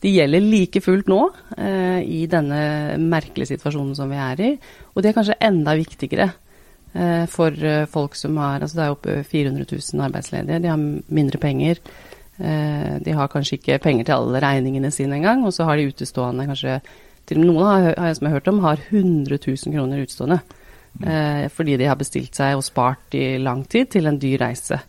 de 0.00 0.08
gjelder 0.14 0.40
like 0.40 0.80
fullt 0.80 1.10
nå 1.12 1.18
i 1.60 2.22
denne 2.32 2.60
merkelige 2.96 3.50
situasjonen 3.50 3.92
som 3.98 4.08
vi 4.08 4.16
er 4.16 4.38
i. 4.40 4.46
Og 4.94 5.02
det 5.04 5.10
er 5.10 5.16
kanskje 5.18 5.36
enda 5.44 5.74
viktigere 5.76 6.30
for 7.28 7.58
folk 7.92 8.16
som 8.16 8.38
har 8.40 8.64
altså 8.64 8.78
Det 8.78 8.86
er 8.86 8.94
oppe 8.94 9.18
400 9.28 9.66
000 9.68 10.06
arbeidsledige, 10.06 10.62
de 10.64 10.72
har 10.72 10.80
mindre 11.12 11.42
penger. 11.42 11.82
Eh, 12.40 12.96
de 13.04 13.14
har 13.16 13.28
kanskje 13.28 13.58
ikke 13.58 13.80
penger 13.84 14.08
til 14.08 14.16
alle 14.16 14.40
regningene 14.42 14.90
sine 14.94 15.18
engang, 15.20 15.44
og 15.44 15.52
så 15.52 15.68
har 15.68 15.76
de 15.76 15.90
utestående 15.90 16.48
kanskje 16.48 16.80
til 17.28 17.42
Noen 17.44 17.66
har, 17.66 17.90
har, 17.94 18.14
som 18.16 18.26
jeg 18.26 18.32
har 18.32 18.40
hørt 18.40 18.48
om, 18.50 18.62
har 18.64 18.80
100 18.88 19.38
000 19.38 19.74
kroner 19.76 20.02
utestående. 20.02 20.40
Eh, 21.06 21.48
fordi 21.52 21.76
de 21.78 21.86
har 21.86 21.98
bestilt 22.00 22.34
seg 22.34 22.56
og 22.58 22.64
spart 22.66 23.14
i 23.14 23.36
lang 23.38 23.62
tid 23.70 23.92
til 23.92 24.10
en 24.10 24.18
dyr 24.20 24.40
reise. 24.42 24.80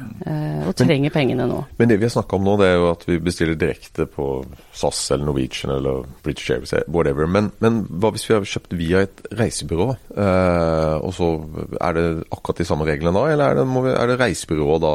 Eh, 0.00 0.62
og 0.64 0.72
trenger 0.78 1.10
men, 1.10 1.12
pengene 1.12 1.46
nå. 1.48 1.58
Men 1.76 1.90
det 1.90 1.98
vi 2.00 2.06
har 2.06 2.12
snakka 2.14 2.38
om 2.38 2.46
nå, 2.46 2.54
det 2.60 2.68
er 2.70 2.78
jo 2.78 2.86
at 2.92 3.04
vi 3.08 3.18
bestiller 3.20 3.58
direkte 3.60 4.06
på 4.08 4.28
SAS 4.72 5.02
eller 5.12 5.28
Norwegian 5.28 5.74
eller 5.74 6.06
British 6.24 6.54
Airways, 6.54 6.72
whatever. 6.88 7.28
Men, 7.28 7.50
men 7.60 7.82
hva 7.90 8.12
hvis 8.14 8.24
vi 8.28 8.36
har 8.36 8.48
kjøpt 8.48 8.76
via 8.78 9.04
et 9.04 9.20
reisebyrå, 9.36 9.90
eh, 10.14 10.96
og 11.04 11.12
så 11.16 11.30
er 11.76 11.98
det 11.98 12.06
akkurat 12.30 12.62
de 12.62 12.68
samme 12.70 12.88
reglene 12.88 13.14
da? 13.18 13.26
Eller 13.34 13.52
er 13.52 13.60
det, 13.60 13.68
vi, 13.74 13.92
er 13.92 14.12
det 14.12 14.18
reisebyrået 14.22 14.86
da 14.86 14.94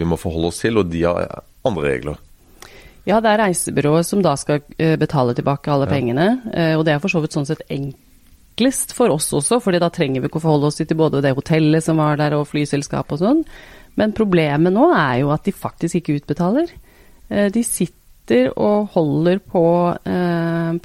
vi 0.00 0.10
må 0.10 0.18
forholde 0.20 0.50
oss 0.50 0.60
til, 0.64 0.82
og 0.82 0.90
de 0.90 1.06
har 1.06 1.46
andre 1.68 1.88
regler? 1.94 2.20
Ja, 3.08 3.18
det 3.22 3.32
er 3.32 3.42
reisebyrået 3.46 4.06
som 4.06 4.22
da 4.24 4.34
skal 4.38 4.60
eh, 4.78 4.96
betale 5.00 5.34
tilbake 5.36 5.72
alle 5.72 5.88
ja. 5.88 5.94
pengene. 5.94 6.28
Eh, 6.52 6.74
og 6.76 6.84
det 6.86 6.94
er 6.94 7.02
for 7.02 7.12
så 7.12 7.22
vidt 7.22 7.36
sånn 7.36 7.48
sett 7.48 7.64
enklest 7.72 8.94
for 8.96 9.12
oss 9.14 9.30
også, 9.36 9.60
fordi 9.64 9.80
da 9.82 9.90
trenger 9.92 10.20
vi 10.20 10.30
ikke 10.30 10.40
å 10.42 10.44
forholde 10.44 10.70
oss 10.70 10.80
til 10.80 10.98
både 10.98 11.22
det 11.24 11.34
hotellet 11.36 11.84
som 11.84 12.00
var 12.00 12.20
der 12.20 12.36
og 12.36 12.48
flyselskapet 12.50 13.16
og 13.16 13.22
sånn. 13.22 13.44
Men 13.98 14.14
problemet 14.16 14.74
nå 14.74 14.90
er 14.94 15.22
jo 15.22 15.32
at 15.34 15.48
de 15.48 15.56
faktisk 15.56 16.00
ikke 16.00 16.20
utbetaler. 16.20 16.70
Eh, 17.30 17.48
de 17.54 17.64
sitter 17.66 17.96
og 18.52 18.92
holder 18.92 19.40
på 19.42 19.60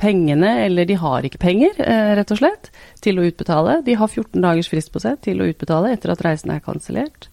pengene, 0.01 0.51
eller 0.63 0.87
de 0.89 0.95
har 0.97 1.27
ikke 1.27 1.37
penger, 1.43 1.75
rett 2.17 2.31
og 2.33 2.39
slett, 2.39 2.71
til 3.05 3.19
å 3.21 3.25
utbetale. 3.27 3.75
De 3.85 3.93
har 3.99 4.09
14 4.09 4.41
dagers 4.41 4.69
frist 4.71 4.89
på 4.89 5.03
seg 5.03 5.19
til 5.21 5.43
å 5.43 5.49
utbetale 5.51 5.91
etter 5.93 6.09
at 6.09 6.23
reisen 6.25 6.55
er 6.55 6.63
kansellert 6.65 7.27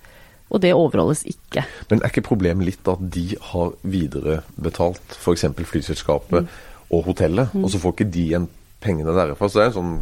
og 0.53 0.61
det 0.61 0.75
overholdes 0.77 1.25
ikke. 1.29 1.65
Men 1.91 2.03
er 2.03 2.13
ikke 2.13 2.27
problemet 2.27 2.69
litt 2.69 2.91
at 2.93 3.01
de 3.15 3.25
har 3.53 3.73
viderebetalt 3.83 5.17
f.eks. 5.17 5.47
flyselskapet 5.73 6.45
mm. 6.45 6.53
og 6.93 7.09
hotellet, 7.09 7.55
mm. 7.55 7.65
og 7.65 7.73
så 7.73 7.81
får 7.81 7.97
ikke 7.97 8.11
de 8.13 8.27
igjen 8.27 8.49
pengene 8.83 9.15
derfra? 9.17 9.49
Så 9.49 9.61
det 9.61 9.65
er 9.65 9.73
en 9.73 9.79
sånn 9.79 9.97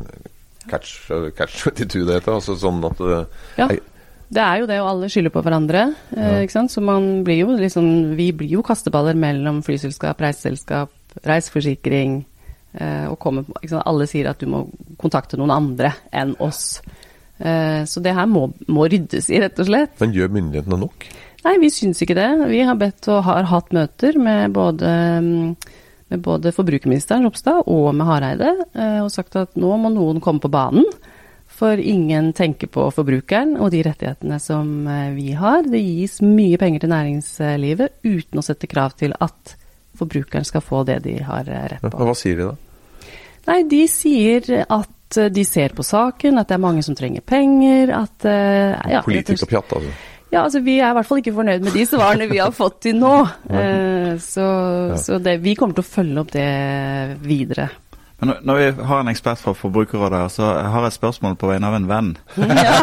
catch, 0.70 0.96
catch 1.38 1.62
22 1.68 2.04
det 2.08 2.18
heter. 2.18 2.36
Altså 2.36 2.58
sånn 2.58 2.82
at 2.90 3.06
Ja. 3.06 3.22
ja. 3.62 3.70
Det 4.30 4.42
er 4.42 4.60
jo 4.60 4.66
det, 4.70 4.76
og 4.78 4.88
alle 4.92 5.08
skylder 5.10 5.32
på 5.34 5.42
hverandre. 5.42 5.80
Eh, 6.14 6.22
ja. 6.22 6.42
ikke 6.44 6.54
sant? 6.54 6.70
Så 6.70 6.82
man 6.84 7.24
blir 7.26 7.40
jo 7.42 7.56
liksom 7.58 8.16
Vi 8.16 8.30
blir 8.30 8.52
jo 8.58 8.62
kasteballer 8.62 9.18
mellom 9.18 9.58
flyselskap, 9.66 10.20
reiseselskap, 10.22 10.92
reiseforsikring. 11.26 12.20
Eh, 12.72 13.06
og 13.10 13.18
kommer, 13.18 13.44
Alle 13.82 14.06
sier 14.06 14.30
at 14.30 14.38
du 14.38 14.46
må 14.46 14.68
kontakte 14.98 15.38
noen 15.40 15.50
andre 15.50 15.96
enn 16.14 16.36
oss. 16.38 16.78
Eh, 17.40 17.84
så 17.84 18.00
det 18.04 18.12
her 18.16 18.28
må, 18.28 18.50
må, 18.68 18.86
ryddes 18.90 19.30
i, 19.32 19.40
rett 19.40 19.60
og 19.60 19.68
slett. 19.70 19.94
Men 20.02 20.16
gjør 20.16 20.32
myndighetene 20.36 20.80
nok? 20.82 21.06
Nei, 21.46 21.54
vi 21.62 21.70
syns 21.72 22.02
ikke 22.04 22.18
det. 22.18 22.28
Vi 22.50 22.60
har 22.68 22.76
bedt 22.80 23.08
og 23.08 23.22
har 23.24 23.48
hatt 23.48 23.70
møter 23.72 24.18
med 24.20 24.52
både, 24.52 24.90
med 26.12 26.24
både 26.26 26.52
forbrukerministeren 26.52 27.24
Ropstad 27.24 27.64
og 27.64 27.94
med 27.96 28.08
Hareide, 28.10 28.52
eh, 28.74 28.98
og 29.00 29.08
sagt 29.14 29.38
at 29.40 29.56
nå 29.56 29.72
må 29.80 29.92
noen 29.94 30.20
komme 30.24 30.42
på 30.42 30.52
banen. 30.52 30.84
For 31.60 31.80
ingen 31.80 32.30
tenker 32.36 32.70
på 32.72 32.86
forbrukeren 32.94 33.56
og 33.60 33.72
de 33.74 33.82
rettighetene 33.84 34.36
som 34.40 34.84
eh, 34.88 35.10
vi 35.16 35.32
har. 35.36 35.64
Det 35.64 35.80
gis 35.80 36.20
mye 36.24 36.60
penger 36.60 36.84
til 36.84 36.92
næringslivet 36.92 38.04
uten 38.04 38.40
å 38.40 38.44
sette 38.44 38.68
krav 38.70 38.94
til 39.00 39.16
at 39.16 39.56
forbrukeren 39.96 40.46
skal 40.46 40.64
få 40.64 40.84
det 40.88 41.00
de 41.08 41.18
har 41.24 41.48
rett 41.48 41.82
på. 41.82 41.96
Hva 41.96 42.16
sier 42.16 42.36
de 42.36 42.50
da? 42.52 42.56
Nei, 43.48 43.62
de 43.68 43.84
sier 43.88 44.44
at 44.68 44.92
Eh, 45.16 45.30
de 45.30 45.44
ser 45.44 45.74
på 45.74 45.82
saken, 45.86 46.38
at 46.38 46.48
det 46.48 46.54
er 46.56 46.62
mange 46.62 46.84
som 46.86 46.96
trenger 46.98 47.24
penger, 47.26 47.90
at 47.96 48.26
uh, 48.28 48.78
ja, 48.90 49.02
Politikerpjatt, 49.06 49.76
altså? 49.80 49.92
Ja, 50.30 50.44
altså 50.44 50.60
vi 50.62 50.76
er 50.78 50.92
i 50.92 50.94
hvert 50.94 51.08
fall 51.08 51.18
ikke 51.18 51.34
fornøyd 51.34 51.64
med 51.66 51.74
de 51.74 51.84
svarene 51.90 52.28
vi 52.30 52.38
har 52.38 52.54
fått 52.54 52.82
til 52.86 52.98
nå. 53.00 53.14
Uh, 53.50 54.16
så, 54.22 54.46
ja. 54.92 54.96
så 54.98 55.18
det, 55.22 55.40
vi 55.42 55.56
kommer 55.58 55.74
til 55.76 55.84
å 55.84 55.90
følge 55.90 56.22
opp 56.22 56.34
det 56.34 56.50
videre. 57.24 57.70
Men 58.20 58.34
når- 58.44 58.58
vi 58.58 58.84
har 58.84 59.00
en 59.00 59.08
ekspert 59.08 59.40
fra 59.40 59.54
Forbrukerrådet 59.56 60.18
her, 60.18 60.28
så 60.28 60.42
har 60.44 60.84
jeg 60.84 60.92
et 60.92 60.98
spørsmål 60.98 61.36
på 61.40 61.48
vegne 61.48 61.66
av 61.66 61.74
en 61.74 61.88
venn. 61.88 62.10
Ja. 62.36 62.74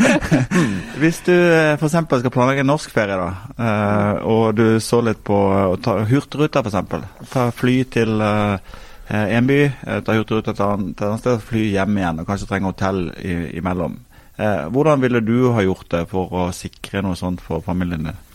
Hvis 1.00 1.20
du 1.22 1.34
f.eks. 1.78 1.94
skal 1.94 2.34
planlegge 2.34 2.64
en 2.64 2.70
norsk 2.72 2.90
ferie, 2.90 3.14
da, 3.14 3.30
eh, 3.54 4.24
og 4.26 4.56
du 4.58 4.80
så 4.82 4.98
litt 5.06 5.22
på 5.22 5.38
å 5.38 5.78
ta 5.78 6.00
Hurtigruta 6.02 6.64
f.eks. 6.64 7.30
Ta 7.30 7.50
fly 7.54 7.76
til 7.94 8.18
eh, 9.10 9.36
en 9.36 9.50
by, 9.50 9.60
eh, 9.66 10.00
ta 10.06 10.16
Hurtigruta 10.16 10.54
til 10.54 10.64
et 10.64 10.88
et 10.94 11.04
annet 11.06 11.24
sted, 11.24 11.42
fly 11.44 11.66
hjem 11.74 11.98
igjen, 11.98 12.22
og 12.22 12.30
kanskje 12.30 12.48
trenge 12.48 12.70
hotell 12.70 13.04
i, 13.18 13.36
imellom. 13.60 13.98
Eh, 14.40 14.66
hvordan 14.72 15.02
ville 15.02 15.20
du 15.20 15.50
ha 15.52 15.62
gjort 15.66 15.90
det 15.92 16.06
for 16.08 16.32
å 16.32 16.50
sikre 16.56 17.02
noe 17.04 17.18
sånt 17.18 17.42
for 17.44 17.60
familien 17.64 18.08
din? 18.08 18.26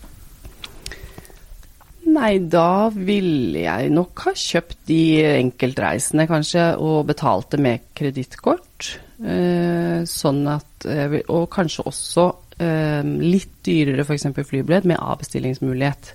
Nei, 2.15 2.37
da 2.39 2.87
ville 2.93 3.63
jeg 3.65 3.89
nok 3.91 4.27
ha 4.27 4.33
kjøpt 4.37 4.83
de 4.87 5.01
enkeltreisene, 5.25 6.27
kanskje, 6.29 6.67
og 6.77 7.07
betalte 7.09 7.57
med 7.59 7.89
kredittkort. 7.97 8.91
Eh, 9.15 10.03
sånn 10.11 10.41
eh, 10.45 11.13
Og 11.31 11.45
kanskje 11.51 11.85
også 11.87 12.25
eh, 12.59 13.01
litt 13.01 13.57
dyrere 13.65 14.03
f.eks. 14.03 14.27
flybillett 14.43 14.87
med 14.91 15.01
avbestillingsmulighet. 15.01 16.13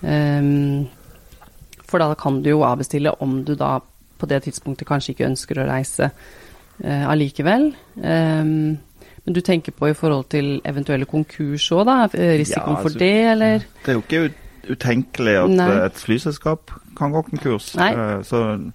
Eh, 0.00 0.50
for 1.90 1.98
da 2.02 2.12
kan 2.18 2.40
du 2.44 2.50
jo 2.52 2.60
avbestille 2.66 3.12
om 3.20 3.40
du 3.44 3.54
da 3.58 3.78
på 4.20 4.28
det 4.30 4.42
tidspunktet 4.46 4.86
kanskje 4.88 5.14
ikke 5.14 5.26
ønsker 5.30 5.58
å 5.62 5.66
reise 5.70 6.10
eh, 6.84 7.04
allikevel. 7.08 7.70
Um, 7.96 8.78
men 9.24 9.34
du 9.36 9.40
tenker 9.44 9.72
på 9.76 9.90
i 9.90 9.96
forhold 9.96 10.28
til 10.32 10.60
eventuelle 10.64 11.08
konkurs 11.08 11.66
òg, 11.76 11.84
da? 11.88 11.96
eh, 12.14 12.36
Risikoen 12.40 12.76
Ja, 12.76 12.82
for 12.82 12.88
altså- 12.90 12.98
det, 12.98 13.12
eller? 13.32 13.58
Det 13.84 13.88
er 13.88 13.98
jo 13.98 14.04
ikke 14.06 14.32
utenkelig 14.70 15.34
at 15.44 15.50
Nei. 15.50 15.68
eh, 15.70 15.84
et 15.86 15.94
flyselskap 16.00 16.70
kan 16.96 17.12
gå 17.12 17.22
konkurs. 17.30 17.74
Nei. 17.80 17.90
Eh, 17.92 18.22
Så 18.22 18.72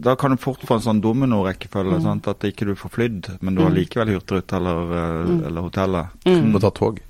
da 0.00 0.14
kan 0.16 0.30
du 0.30 0.36
fort 0.40 0.60
få 0.64 0.74
en 0.78 0.80
sånn 0.86 1.00
dominorekkefølge. 1.02 1.98
Mm. 1.98 2.02
sant? 2.02 2.28
At 2.28 2.40
ikke 2.46 2.66
du 2.66 2.74
får 2.74 2.90
flydd, 2.94 3.30
men 3.42 3.54
du 3.54 3.62
har 3.62 3.70
likevel 3.74 4.14
Hurtigrute 4.14 4.56
eller, 4.56 5.26
Mm. 5.26 5.46
eller 5.46 5.60
hotellet. 5.62 6.06
Mm. 6.24 6.52
Må 6.52 6.60
ta 6.60 6.70
tog. 6.70 7.00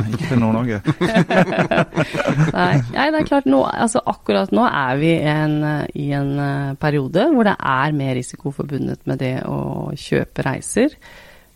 ikke 0.12 0.28
til 0.30 0.40
Nord-Norge. 0.42 0.80
Nei, 2.52 2.76
nei, 2.92 3.06
det 3.12 3.20
er 3.20 3.26
klart 3.28 3.46
nå, 3.50 3.60
altså 3.66 4.02
akkurat 4.08 4.52
nå 4.54 4.64
er 4.68 4.96
vi 5.00 5.12
en, 5.28 5.56
i 5.98 6.08
en 6.16 6.32
eh, 6.42 6.72
periode 6.80 7.26
hvor 7.32 7.46
det 7.48 7.54
er 7.58 7.94
mer 7.96 8.14
risiko 8.18 8.52
forbundet 8.54 9.04
med 9.08 9.20
det 9.22 9.34
å 9.48 9.90
kjøpe 9.98 10.44
reiser. 10.46 10.94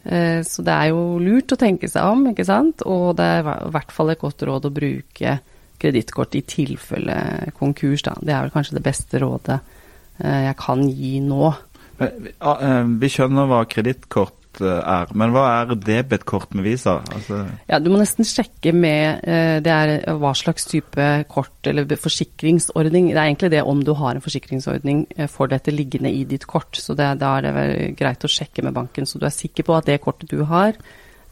Eh, 0.05 0.41
Så 0.47 0.65
det 0.67 0.75
er 0.75 0.93
jo 0.93 1.19
lurt 1.23 1.53
å 1.53 1.61
tenke 1.61 1.89
seg 1.91 2.07
om, 2.13 2.27
ikke 2.33 2.47
sant. 2.49 2.85
Og 2.87 3.15
det 3.19 3.27
er 3.39 3.45
i 3.67 3.71
hvert 3.75 3.93
fall 3.95 4.13
et 4.15 4.23
godt 4.23 4.45
råd 4.47 4.69
å 4.71 4.75
bruke 4.75 5.39
kredittkort 5.77 6.37
i 6.39 6.45
tilfelle 6.49 7.17
konkurs, 7.59 8.03
da. 8.07 8.15
Det 8.23 8.33
er 8.33 8.47
vel 8.47 8.55
kanskje 8.55 8.79
det 8.79 8.85
beste 8.87 9.21
rådet 9.21 9.59
eh, 10.23 10.43
jeg 10.49 10.57
kan 10.63 10.87
gi 10.89 11.19
nå. 11.25 11.53
Ah, 11.97 12.85
Vi 13.01 13.09
skjønner 13.13 13.49
hva 13.49 13.63
kredittkort 13.69 14.35
eh, 14.65 14.81
er, 14.81 15.11
men 15.19 15.33
hva 15.35 15.45
er 15.61 15.75
debetkort 15.81 16.55
med 16.57 16.67
Visa? 16.67 16.99
Altså, 17.15 17.43
Ja, 17.69 17.81
du 17.83 17.91
må 17.93 18.01
nesten 18.01 18.27
sjekke 18.27 18.73
med 18.77 19.25
eh, 19.27 19.59
det 19.65 19.73
er 19.73 19.93
eh, 19.97 20.19
hva 20.21 20.33
slags 20.37 20.69
type 20.71 21.07
kort 21.33 21.69
eller 21.69 21.89
forsikringsordning. 22.01 23.11
Det 23.13 23.19
er 23.19 23.25
egentlig 23.25 23.53
det 23.57 23.65
om 23.67 23.83
du 23.85 23.93
har 23.99 24.17
en 24.17 24.25
forsikringsordning 24.25 25.07
for 25.33 25.53
dette 25.53 25.75
liggende 25.75 26.13
i 26.13 26.25
ditt 26.29 26.47
kort. 26.51 26.79
Så 26.79 26.97
det, 26.99 27.09
da 27.21 27.37
er 27.37 27.47
det 27.47 27.55
vel 27.57 27.75
greit 27.99 28.25
å 28.25 28.31
sjekke 28.31 28.65
med 28.67 28.77
banken, 28.77 29.09
så 29.09 29.21
du 29.21 29.27
er 29.29 29.35
sikker 29.35 29.67
på 29.67 29.77
at 29.77 29.91
det 29.91 30.01
kortet 30.05 30.33
du 30.33 30.45
har, 30.49 30.79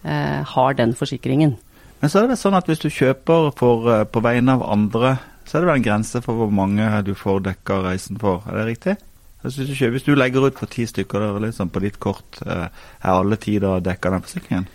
har 0.04 0.74
den 0.76 0.92
forsikringen. 0.92 1.54
men 2.00 2.10
så 2.10 2.18
er 2.18 2.26
det 2.26 2.34
vel 2.34 2.36
sånn 2.42 2.56
at 2.58 2.66
hvis 2.68 2.82
du 2.82 2.90
kjøper 2.92 3.48
for, 3.56 3.88
på 4.04 4.20
vegne 4.20 4.58
av 4.58 4.66
andre, 4.68 5.14
så 5.48 5.56
er 5.56 5.64
det 5.64 5.70
vel 5.70 5.78
en 5.80 5.86
grense 5.86 6.20
for 6.24 6.36
hvor 6.36 6.52
mange 6.52 6.90
du 7.06 7.14
får 7.16 7.40
dekka 7.48 7.80
reisen 7.86 8.20
for. 8.20 8.44
Er 8.50 8.60
det 8.60 8.66
riktig? 8.68 8.96
Altså, 9.44 9.60
hvis, 9.60 9.68
du 9.68 9.76
kjøper, 9.76 9.92
hvis 9.98 10.06
du 10.06 10.14
legger 10.16 10.46
ut 10.48 10.56
for 10.58 10.72
ti 10.72 10.86
stykker 10.88 11.20
der, 11.20 11.42
liksom, 11.44 11.68
på 11.68 11.82
ditt 11.84 12.00
kort, 12.00 12.40
eh, 12.46 12.64
er 13.04 13.12
alle 13.12 13.36
ti 13.36 13.58
da 13.60 13.76
dekka 13.84 14.14
den 14.14 14.24
forsikringen? 14.24 14.70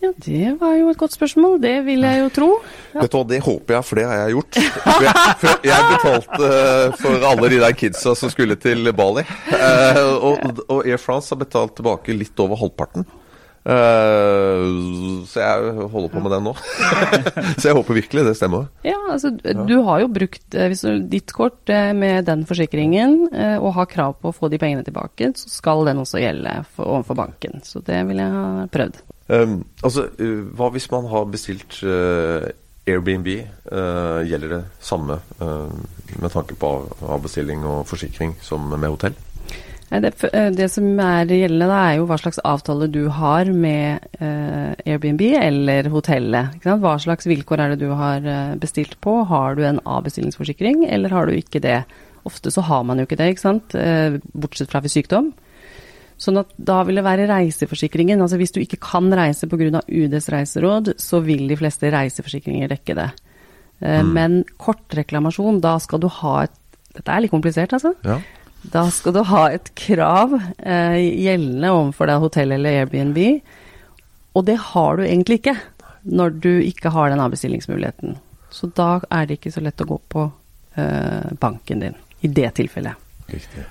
Ja, 0.00 0.12
det 0.16 0.54
var 0.60 0.76
jo 0.78 0.88
et 0.88 0.96
godt 0.96 1.12
spørsmål. 1.12 1.58
Det 1.60 1.74
vil 1.84 2.06
jeg 2.06 2.20
jo 2.22 2.28
tro. 2.32 2.48
Vet 2.94 3.12
du 3.12 3.16
hva, 3.18 3.24
Det 3.28 3.40
håper 3.44 3.74
jeg, 3.74 3.84
for 3.84 4.00
det 4.00 4.04
har 4.08 4.20
jeg 4.22 4.36
gjort. 4.36 4.60
For 4.80 5.04
jeg, 5.04 5.24
for 5.42 5.66
jeg 5.68 5.88
betalte 5.90 6.52
eh, 6.60 6.94
for 7.02 7.26
alle 7.32 7.50
de 7.52 7.58
der 7.60 7.76
kidsa 7.76 8.14
som 8.16 8.32
skulle 8.32 8.56
til 8.62 8.92
Bali. 8.96 9.26
Eh, 9.58 10.00
og, 10.30 10.62
og 10.70 10.86
Air 10.86 11.02
France 11.02 11.34
har 11.34 11.42
betalt 11.42 11.76
tilbake 11.76 12.16
litt 12.16 12.40
over 12.40 12.62
halvparten. 12.62 13.04
Eh, 13.60 14.62
så 15.28 15.42
jeg 15.42 15.74
holder 15.92 16.12
på 16.12 16.22
med 16.24 16.32
den 16.32 16.46
nå. 16.48 16.54
så 17.60 17.68
jeg 17.68 17.76
håper 17.76 17.98
virkelig 17.98 18.24
det 18.30 18.36
stemmer. 18.38 18.70
Ja, 18.86 18.96
altså 19.12 19.32
du 19.36 19.76
har 19.86 20.04
jo 20.04 20.10
brukt 20.12 20.56
eh, 20.56 20.70
hvis 20.72 20.84
du, 20.86 21.04
ditt 21.12 21.34
kort 21.36 21.68
eh, 21.72 21.92
med 21.96 22.24
den 22.30 22.46
forsikringen 22.48 23.18
og 23.60 23.72
har 23.76 23.90
krav 23.90 24.16
på 24.20 24.30
å 24.30 24.36
få 24.36 24.48
de 24.52 24.58
pengene 24.60 24.84
tilbake, 24.86 25.32
så 25.36 25.52
skal 25.52 25.84
den 25.88 26.00
også 26.02 26.22
gjelde 26.22 26.60
for, 26.72 26.88
overfor 26.88 27.18
banken. 27.20 27.60
Så 27.66 27.84
det 27.84 28.00
vil 28.08 28.22
jeg 28.22 28.34
ha 28.34 28.66
prøvd. 28.72 29.00
Um, 29.30 29.60
altså, 29.86 30.08
uh, 30.18 30.40
Hva 30.58 30.72
hvis 30.74 30.88
man 30.90 31.06
har 31.06 31.28
bestilt 31.30 31.76
uh, 31.86 32.48
Airbnb? 32.90 33.28
Uh, 33.70 34.26
gjelder 34.26 34.56
det 34.56 34.62
samme 34.82 35.20
uh, 35.38 35.70
med 36.18 36.32
tanke 36.34 36.56
på 36.58 36.70
avbestilling 37.06 37.62
og 37.62 37.84
forsikring 37.86 38.34
som 38.42 38.66
med 38.72 38.88
hotell? 38.90 39.14
Nei, 39.90 40.00
Det, 40.04 40.12
eh, 40.30 40.50
det 40.54 40.68
som 40.70 40.86
er 41.02 41.26
gjeldende, 41.26 41.66
da, 41.66 41.78
er 41.90 41.96
jo 41.98 42.06
hva 42.06 42.18
slags 42.20 42.38
avtale 42.46 42.86
du 42.92 43.08
har 43.10 43.50
med 43.50 44.06
eh, 44.20 44.74
Airbnb 44.86 45.20
eller 45.40 45.88
hotellet. 45.90 46.60
Hva 46.62 46.94
slags 47.02 47.26
vilkår 47.26 47.64
er 47.64 47.74
det 47.74 47.80
du 47.82 47.90
har 47.98 48.22
eh, 48.22 48.54
bestilt 48.60 49.00
på? 49.02 49.24
Har 49.26 49.58
du 49.58 49.64
en 49.66 49.82
avbestillingsforsikring, 49.82 50.86
eller 50.88 51.10
har 51.10 51.26
du 51.26 51.34
ikke 51.34 51.62
det? 51.64 51.82
Ofte 52.28 52.52
så 52.54 52.62
har 52.68 52.84
man 52.84 53.00
jo 53.00 53.08
ikke 53.08 53.18
det, 53.18 53.32
ikke 53.34 53.46
sant? 53.48 53.74
Eh, 53.74 54.20
bortsett 54.32 54.70
fra 54.70 54.82
ved 54.84 54.92
sykdom. 54.94 55.32
Sånn 56.20 56.36
at 56.36 56.50
da 56.60 56.82
vil 56.84 57.00
det 57.00 57.04
være 57.06 57.26
reiseforsikringen. 57.30 58.20
Altså 58.20 58.36
hvis 58.36 58.52
du 58.52 58.60
ikke 58.60 58.78
kan 58.84 59.08
reise 59.16 59.48
pga. 59.48 59.80
UDs 59.88 60.28
reiseråd, 60.28 60.94
så 61.00 61.22
vil 61.24 61.46
de 61.48 61.56
fleste 61.56 61.90
reiseforsikringer 61.90 62.68
dekke 62.68 62.96
det. 62.98 63.10
Eh, 63.80 64.02
Men 64.04 64.44
kortreklamasjon, 64.60 65.62
da 65.64 65.78
skal 65.80 66.00
du 66.00 66.08
ha 66.20 66.42
et 66.44 66.56
Dette 66.90 67.06
er 67.14 67.20
litt 67.22 67.30
komplisert, 67.30 67.70
altså. 67.70 67.92
Ja. 68.02 68.16
Da 68.62 68.84
skal 68.92 69.14
du 69.16 69.22
ha 69.24 69.46
et 69.54 69.70
krav 69.78 70.34
eh, 70.58 70.98
gjeldende 71.00 71.72
overfor 71.72 72.10
deg 72.10 72.24
hotell 72.24 72.52
eller 72.56 72.82
Airbnb, 72.82 73.20
og 74.36 74.44
det 74.46 74.58
har 74.72 74.98
du 74.98 75.04
egentlig 75.06 75.40
ikke 75.40 75.56
når 76.02 76.36
du 76.44 76.52
ikke 76.64 76.92
har 76.92 77.10
den 77.12 77.22
avbestillingsmuligheten. 77.24 78.18
Så 78.50 78.70
da 78.76 79.00
er 79.10 79.26
det 79.26 79.38
ikke 79.38 79.52
så 79.54 79.62
lett 79.64 79.80
å 79.80 79.88
gå 79.88 79.98
på 80.12 80.26
eh, 80.76 81.32
banken 81.40 81.84
din, 81.86 81.96
i 82.20 82.28
det 82.28 82.50
tilfellet. 82.60 83.08
Riktig. 83.30 83.64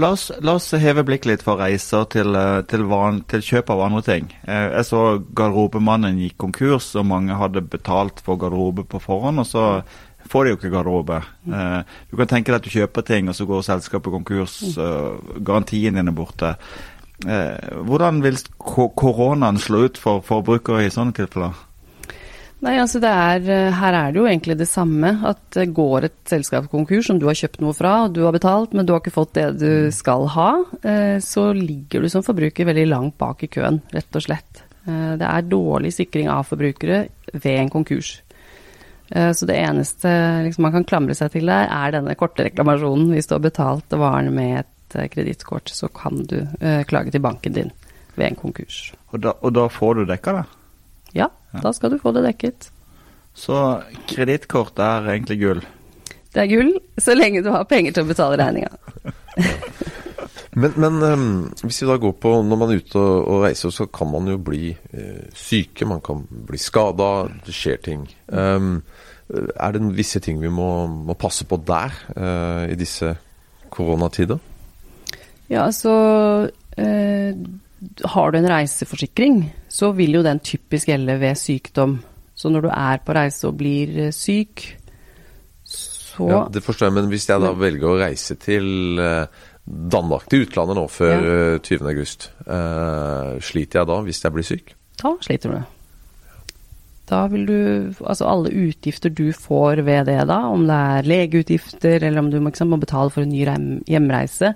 La 0.00 0.10
oss, 0.14 0.30
la 0.40 0.54
oss 0.56 0.70
heve 0.80 1.02
blikket 1.04 1.28
litt 1.28 1.42
for 1.44 1.60
reiser 1.60 2.06
til, 2.12 2.34
eh, 2.36 2.60
til, 2.68 2.84
van, 2.88 3.20
til 3.28 3.44
kjøp 3.44 3.72
av 3.74 3.82
andre 3.86 4.02
ting. 4.06 4.30
Eh, 4.44 4.68
Jeg 4.76 4.88
så 4.88 5.02
garderobemannen 5.36 6.20
gikk 6.20 6.38
konkurs, 6.46 6.94
og 6.96 7.08
mange 7.10 7.36
hadde 7.36 7.64
betalt 7.64 8.22
for 8.24 8.40
garderobe 8.40 8.86
på 8.88 9.02
forhånd, 9.02 9.42
og 9.42 9.48
så 9.48 9.66
får 10.30 10.44
de 10.46 10.52
jo 10.52 10.58
ikke 10.60 10.72
garderobe. 10.72 11.22
Eh, 11.50 11.80
Du 12.10 12.16
kan 12.18 12.30
tenke 12.30 12.52
deg 12.52 12.60
at 12.60 12.68
du 12.68 12.70
kjøper 12.74 13.06
ting, 13.06 13.28
og 13.28 13.36
så 13.36 13.46
går 13.48 13.66
selskapet 13.66 14.14
konkurs, 14.14 14.60
og 14.78 15.42
garantien 15.44 15.98
din 15.98 16.10
er 16.10 16.16
borte. 16.16 16.54
Eh, 17.26 17.74
Hvordan 17.86 18.22
vil 18.24 18.38
koronaen 18.58 19.58
slå 19.60 19.86
ut 19.88 19.98
for 20.00 20.22
forbrukere 20.24 20.86
i 20.86 20.94
sånne 20.94 21.16
tilfeller? 21.16 21.66
Nei, 22.60 22.74
altså 22.76 23.00
det 23.00 23.08
er, 23.08 23.40
eh, 23.48 23.72
Her 23.72 23.94
er 23.94 24.12
det 24.12 24.20
jo 24.20 24.26
egentlig 24.28 24.58
det 24.58 24.68
samme. 24.68 25.18
At 25.24 25.40
det 25.56 25.72
går 25.74 26.04
et 26.04 26.18
selskap 26.28 26.70
konkurs 26.70 27.06
som 27.06 27.18
du 27.18 27.26
har 27.26 27.34
kjøpt 27.34 27.60
noe 27.60 27.72
fra, 27.72 28.04
og 28.04 28.12
du 28.12 28.22
har 28.24 28.32
betalt, 28.32 28.74
men 28.74 28.84
du 28.86 28.92
har 28.92 29.00
ikke 29.00 29.16
fått 29.16 29.32
det 29.34 29.58
du 29.58 29.90
skal 29.90 30.26
ha. 30.28 30.64
Så 31.20 31.54
ligger 31.56 32.02
du 32.02 32.08
som 32.08 32.22
forbruker 32.22 32.66
veldig 32.68 32.88
langt 32.88 33.16
bak 33.18 33.42
i 33.42 33.48
køen, 33.48 33.80
rett 33.92 34.14
og 34.14 34.22
slett. 34.22 34.62
Det 34.84 35.24
er 35.24 35.42
dårlig 35.48 35.92
sikring 35.92 36.28
av 36.28 36.44
forbrukere 36.44 37.08
ved 37.32 37.58
en 37.60 37.70
konkurs. 37.70 38.20
Eh, 39.10 39.32
Så 39.32 39.46
det 39.46 39.56
eneste 39.58 40.08
liksom, 40.46 40.62
man 40.62 40.72
kan 40.72 40.84
klamre 40.86 41.14
seg 41.18 41.32
til 41.34 41.46
der, 41.50 41.66
er 41.70 41.94
denne 41.96 42.14
korte 42.18 42.46
reklamasjonen. 42.46 43.10
Hvis 43.14 43.26
du 43.30 43.34
har 43.36 43.42
betalt 43.44 43.90
varen 43.98 44.32
med 44.34 44.60
et 44.62 44.96
eh, 44.98 45.08
kredittkort, 45.10 45.70
så 45.74 45.88
kan 45.88 46.22
du 46.30 46.38
eh, 46.60 46.84
klage 46.88 47.10
til 47.14 47.20
banken 47.24 47.56
din 47.56 47.72
ved 48.16 48.26
en 48.30 48.38
konkurs. 48.38 48.92
Og 49.10 49.20
da, 49.24 49.34
og 49.42 49.54
da 49.56 49.66
får 49.70 50.00
du 50.00 50.04
dekka 50.10 50.36
det? 50.40 50.44
Ja, 51.16 51.28
da 51.62 51.72
skal 51.74 51.90
du 51.90 51.98
få 51.98 52.12
det 52.14 52.22
dekket. 52.28 52.70
Så 53.34 53.56
kredittkort 54.10 54.78
er 54.82 55.06
egentlig 55.10 55.40
gull. 55.40 55.62
Det 56.30 56.44
er 56.44 56.50
gull, 56.50 56.74
så 56.98 57.14
lenge 57.16 57.42
du 57.42 57.50
har 57.50 57.64
penger 57.66 57.94
til 57.96 58.04
å 58.06 58.10
betale 58.10 58.38
regninga. 58.38 58.70
Men, 60.58 60.74
men 60.82 61.02
um, 61.02 61.26
hvis 61.62 61.82
vi 61.84 61.86
da 61.86 61.94
går 62.02 62.16
på 62.18 62.32
Når 62.42 62.58
man 62.58 62.72
er 62.72 62.80
ute 62.82 62.98
og, 62.98 63.28
og 63.30 63.44
reiser, 63.44 63.70
så 63.70 63.86
kan 63.86 64.10
man 64.10 64.26
jo 64.32 64.38
bli 64.42 64.72
uh, 64.74 65.28
syke, 65.36 65.86
man 65.86 66.02
kan 66.02 66.24
bli 66.26 66.58
skada, 66.58 67.28
det 67.46 67.54
skjer 67.54 67.78
ting. 67.84 68.04
Um, 68.26 68.80
er 69.30 69.76
det 69.76 69.84
visse 69.94 70.18
ting 70.22 70.40
vi 70.42 70.50
må, 70.50 70.88
må 70.90 71.14
passe 71.14 71.46
på 71.46 71.60
der 71.62 71.94
uh, 72.16 72.66
i 72.66 72.74
disse 72.78 73.12
koronatider? 73.70 74.40
Ja, 75.50 75.68
altså 75.68 75.92
uh, 76.50 77.30
Har 78.14 78.30
du 78.30 78.38
en 78.38 78.50
reiseforsikring, 78.50 79.44
så 79.70 79.92
vil 79.94 80.18
jo 80.18 80.26
den 80.26 80.42
typisk 80.42 80.90
gjelde 80.90 81.20
ved 81.22 81.38
sykdom. 81.38 82.00
Så 82.34 82.50
når 82.50 82.66
du 82.66 82.70
er 82.74 83.00
på 83.04 83.14
reise 83.14 83.46
og 83.48 83.58
blir 83.60 84.10
syk, 84.16 84.66
så 86.20 86.26
Ja, 86.28 86.40
det 86.52 86.62
forstår 86.64 86.88
jeg, 86.88 86.94
men 86.98 87.08
hvis 87.12 87.28
jeg 87.28 87.40
da 87.40 87.52
velger 87.56 87.88
å 87.88 87.98
reise 88.00 88.34
til 88.40 88.98
eh, 89.00 89.44
Danmark, 89.70 90.28
til 90.28 90.46
utlandet 90.46 90.76
nå 90.76 90.86
før 90.90 91.12
Ja. 91.14 91.54
eh, 91.54 91.58
20. 91.62 91.86
august, 91.88 92.30
eh, 92.46 93.38
sliter 93.40 93.80
jeg 93.80 93.86
da 93.86 94.00
hvis 94.02 94.22
jeg 94.22 94.32
blir 94.32 94.46
syk? 94.46 94.74
Da 95.02 95.16
sliter 95.22 95.50
du. 95.54 95.62
Da 97.10 97.26
vil 97.26 97.46
du 97.46 97.94
Altså 98.06 98.26
alle 98.30 98.50
utgifter 98.50 99.10
du 99.10 99.32
får 99.32 99.82
ved 99.84 100.06
det 100.06 100.26
da, 100.28 100.46
om 100.46 100.66
det 100.66 100.76
er 100.76 101.08
legeutgifter, 101.08 102.02
eller 102.02 102.18
om 102.22 102.30
du 102.30 102.38
må, 102.40 102.54
sant, 102.54 102.70
må 102.70 102.78
betale 102.80 103.10
for 103.10 103.22
en 103.22 103.30
ny 103.30 103.44
hjemreise 103.86 104.54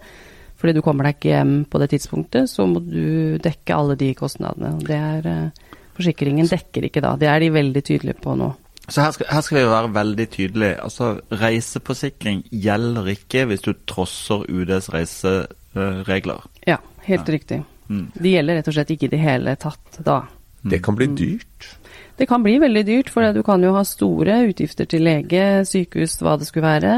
fordi 0.57 0.79
du 0.79 0.83
kommer 0.83 1.05
deg 1.05 1.17
ikke 1.19 1.33
hjem 1.35 1.65
på 1.69 1.79
det 1.83 1.91
tidspunktet, 1.93 2.49
så 2.49 2.65
må 2.67 2.81
du 2.81 3.37
dekke 3.43 3.75
alle 3.75 3.97
de 4.01 4.15
kostnadene. 4.17 4.79
Det 4.81 4.97
er 4.97 5.27
eh, 5.29 5.51
Forsikringen 5.95 6.49
dekker 6.49 6.87
ikke 6.89 7.03
da. 7.05 7.13
Det 7.21 7.29
er 7.29 7.39
de 7.39 7.51
veldig 7.55 7.83
tydelige 7.85 8.17
på 8.23 8.33
nå. 8.39 8.49
Så 8.89 9.01
her 9.01 9.15
skal, 9.17 9.29
her 9.33 9.45
skal 9.45 9.59
vi 9.59 9.69
være 9.71 9.93
veldig 9.95 10.27
tydelige. 10.35 10.81
Altså, 10.85 11.15
Reiseforsikring 11.41 12.43
gjelder 12.53 13.09
ikke 13.15 13.47
hvis 13.49 13.65
du 13.65 13.73
trosser 13.89 14.45
UDs 14.51 14.91
reiseregler. 14.93 16.45
Ja, 16.69 16.79
helt 17.09 17.31
riktig. 17.33 17.63
Mm. 17.89 18.11
Det 18.17 18.35
gjelder 18.35 18.61
rett 18.61 18.69
og 18.69 18.77
slett 18.77 18.93
ikke 18.95 19.09
i 19.09 19.15
det 19.15 19.23
hele 19.23 19.57
tatt 19.61 20.01
da. 20.05 20.23
Det 20.65 20.83
kan 20.85 20.97
bli 20.97 21.09
dyrt. 21.17 21.71
Det 22.17 22.29
kan 22.31 22.45
bli 22.45 22.59
veldig 22.63 22.85
dyrt, 22.87 23.11
for 23.13 23.27
du 23.35 23.43
kan 23.45 23.65
jo 23.65 23.73
ha 23.75 23.83
store 23.85 24.45
utgifter 24.49 24.87
til 24.89 25.03
lege, 25.05 25.65
sykehus, 25.69 26.21
hva 26.23 26.37
det 26.39 26.47
skulle 26.49 26.69
være, 26.69 26.95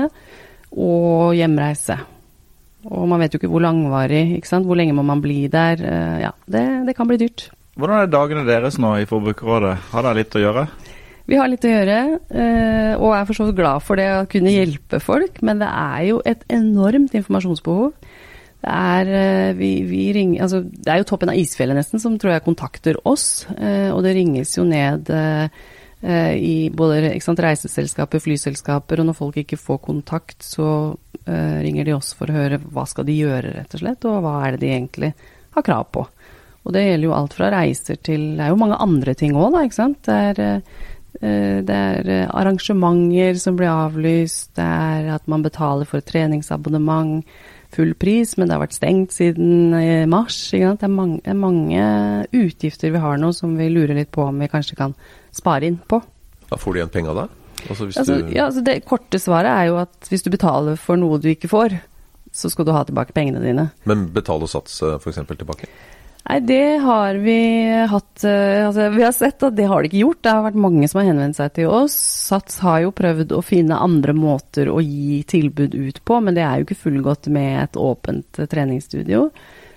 og 0.76 1.33
hjemreise. 1.38 1.97
Og 2.87 3.07
man 3.11 3.23
vet 3.23 3.35
jo 3.35 3.40
ikke 3.40 3.50
hvor 3.50 3.64
langvarig, 3.64 4.37
ikke 4.37 4.50
sant. 4.50 4.66
Hvor 4.69 4.78
lenge 4.78 4.95
må 4.95 5.02
man 5.07 5.23
bli 5.25 5.47
der. 5.50 5.81
Eh, 5.83 6.19
Ja, 6.26 6.33
det, 6.47 6.62
det 6.87 6.95
kan 6.99 7.09
bli 7.09 7.19
dyrt. 7.19 7.49
Hvordan 7.76 8.02
er 8.05 8.12
dagene 8.12 8.45
deres 8.47 8.78
nå 8.81 8.95
i 9.02 9.09
Forbrukerrådet? 9.09 9.75
Har 9.90 10.07
dere 10.07 10.21
litt 10.21 10.37
å 10.38 10.40
gjøre? 10.45 10.66
Vi 11.26 11.35
har 11.35 11.50
litt 11.50 11.64
å 11.66 11.73
gjøre, 11.73 12.00
eh, 12.30 12.92
og 13.02 13.11
er 13.16 13.25
for 13.26 13.35
så 13.35 13.49
vidt 13.49 13.59
glad 13.59 13.83
for 13.83 13.99
det 13.99 14.06
å 14.14 14.26
kunne 14.30 14.52
hjelpe 14.54 15.00
folk, 15.02 15.40
men 15.42 15.59
det 15.59 15.66
er 15.66 16.04
jo 16.12 16.21
et 16.23 16.45
enormt 16.54 17.16
informasjonsbehov. 17.18 17.97
Det 18.62 18.71
er, 18.71 19.11
eh, 19.11 19.52
vi, 19.59 19.71
vi 19.88 20.04
ringer, 20.14 20.45
altså, 20.47 20.62
det 20.62 20.92
er 20.92 21.02
jo 21.02 21.09
toppen 21.11 21.33
av 21.33 21.40
isfjellet 21.40 21.78
nesten 21.78 22.02
som 22.02 22.14
tror 22.18 22.37
jeg 22.37 22.47
kontakter 22.47 23.00
oss, 23.02 23.45
eh, 23.59 23.90
og 23.90 24.04
det 24.06 24.14
ringes 24.21 24.54
jo 24.56 24.68
ned 24.68 25.11
i 26.06 26.68
både 26.76 27.16
sant, 27.25 27.40
reiseselskaper, 27.42 28.21
flyselskaper, 28.23 29.00
og 29.00 29.09
når 29.09 29.16
folk 29.16 29.38
ikke 29.40 29.59
får 29.59 29.78
kontakt, 29.83 30.45
så 30.45 30.95
ringer 31.26 31.88
de 31.88 31.95
oss 31.97 32.12
for 32.14 32.30
å 32.30 32.37
høre 32.37 32.61
hva 32.61 32.85
skal 32.87 33.09
de 33.09 33.16
gjøre, 33.16 33.54
rett 33.56 33.75
og 33.75 33.80
slett, 33.80 34.06
og 34.06 34.21
hva 34.23 34.35
er 34.45 34.54
det 34.54 34.61
de 34.62 34.71
egentlig 34.76 35.11
har 35.56 35.64
krav 35.66 35.88
på. 35.97 36.04
Og 36.66 36.75
det 36.76 36.85
gjelder 36.85 37.09
jo 37.09 37.16
alt 37.16 37.35
fra 37.35 37.49
reiser 37.50 37.99
til 38.02 38.37
Det 38.37 38.45
er 38.45 38.52
jo 38.52 38.61
mange 38.61 38.78
andre 38.83 39.16
ting 39.18 39.35
òg, 39.35 39.56
da, 39.56 39.64
ikke 39.66 39.80
sant. 39.80 39.99
Det 40.06 40.21
er, 40.30 40.62
det 41.20 41.76
er 41.76 42.08
eh, 42.12 42.30
arrangementer 42.30 43.38
som 43.40 43.56
blir 43.58 43.70
avlyst, 43.73 44.52
det 44.58 44.64
er 44.66 45.12
at 45.16 45.28
man 45.30 45.44
betaler 45.44 45.88
for 45.88 46.04
treningsabonnement, 46.04 47.25
full 47.75 47.94
pris, 47.99 48.37
men 48.37 48.49
det 48.49 48.56
har 48.56 48.62
vært 48.62 48.76
stengt 48.76 49.16
siden 49.16 49.75
eh, 49.78 50.04
mars. 50.11 50.37
Det, 50.52 50.62
er 50.62 50.92
mange, 50.92 51.20
det 51.25 51.32
er 51.32 51.40
mange 51.40 51.88
utgifter 52.37 52.94
vi 52.94 53.02
har 53.02 53.18
nå 53.20 53.32
som 53.37 53.56
vi 53.58 53.70
lurer 53.73 53.96
litt 53.99 54.12
på 54.14 54.28
om 54.28 54.38
vi 54.44 54.50
kanskje 54.52 54.78
kan 54.78 54.94
spare 55.35 55.68
inn 55.68 55.80
på. 55.88 56.00
Da 56.46 56.61
får 56.61 56.73
du 56.73 56.80
igjen 56.80 56.94
penga 56.94 57.16
da? 57.16 57.26
Altså 57.66 57.88
Altså, 57.88 58.20
du 58.23 58.32
ja, 58.37 58.46
altså 58.46 58.62
det 58.62 58.82
korte 58.87 59.18
svaret 59.18 59.50
er 59.50 59.70
jo 59.70 59.80
at 59.80 60.11
hvis 60.11 60.23
du 60.23 60.30
betaler 60.30 60.78
for 60.78 61.00
noe 61.00 61.18
du 61.18 61.30
ikke 61.32 61.50
får, 61.50 61.78
så 62.37 62.50
skal 62.52 62.68
du 62.68 62.75
ha 62.76 62.85
tilbake 62.87 63.16
pengene 63.16 63.40
dine. 63.42 63.70
Men 63.88 64.06
betal 64.14 64.44
og 64.44 64.50
sats 64.52 64.82
f.eks. 65.00 65.25
tilbake? 65.32 65.70
Nei, 66.26 66.40
det 66.40 66.76
har 66.83 67.14
vi 67.14 67.38
hatt 67.87 68.25
eh, 68.25 68.66
Altså, 68.66 68.88
vi 68.90 69.02
har 69.04 69.12
sett 69.14 69.42
at 69.47 69.54
det 69.54 69.68
har 69.71 69.83
de 69.83 69.90
ikke 69.90 70.02
gjort. 70.02 70.23
Det 70.25 70.33
har 70.35 70.47
vært 70.49 70.59
mange 70.59 70.88
som 70.90 71.00
har 71.00 71.06
henvendt 71.12 71.38
seg 71.38 71.52
til 71.54 71.71
oss. 71.71 71.95
Sats 72.26 72.59
har 72.64 72.80
jo 72.83 72.95
prøvd 72.97 73.35
å 73.37 73.45
finne 73.47 73.78
andre 73.78 74.14
måter 74.16 74.71
å 74.73 74.80
gi 74.83 75.21
tilbud 75.28 75.76
ut 75.76 76.02
på, 76.02 76.18
men 76.21 76.35
det 76.35 76.42
er 76.42 76.59
jo 76.59 76.66
ikke 76.66 76.80
fullgodt 76.80 77.30
med 77.35 77.61
et 77.62 77.78
åpent 77.78 78.42
eh, 78.42 78.50
treningsstudio. 78.50 79.28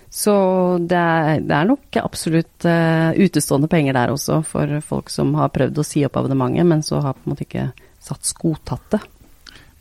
Så 0.10 0.34
det 0.90 0.98
er, 0.98 1.44
det 1.46 1.54
er 1.54 1.68
nok 1.70 2.00
absolutt 2.02 2.66
uh, 2.66 3.14
utestående 3.14 3.68
penger 3.70 3.94
der 3.94 4.10
også, 4.10 4.40
for 4.42 4.80
folk 4.82 5.12
som 5.14 5.36
har 5.38 5.52
prøvd 5.54 5.78
å 5.78 5.86
si 5.86 6.02
opp 6.08 6.18
abonnementet, 6.18 6.66
men 6.66 6.82
så 6.82 6.98
har 7.06 7.14
på 7.14 7.28
en 7.28 7.36
måte 7.36 7.46
ikke 7.46 7.68
Sats 8.00 8.32
godtatt 8.34 8.96
det. 8.96 9.00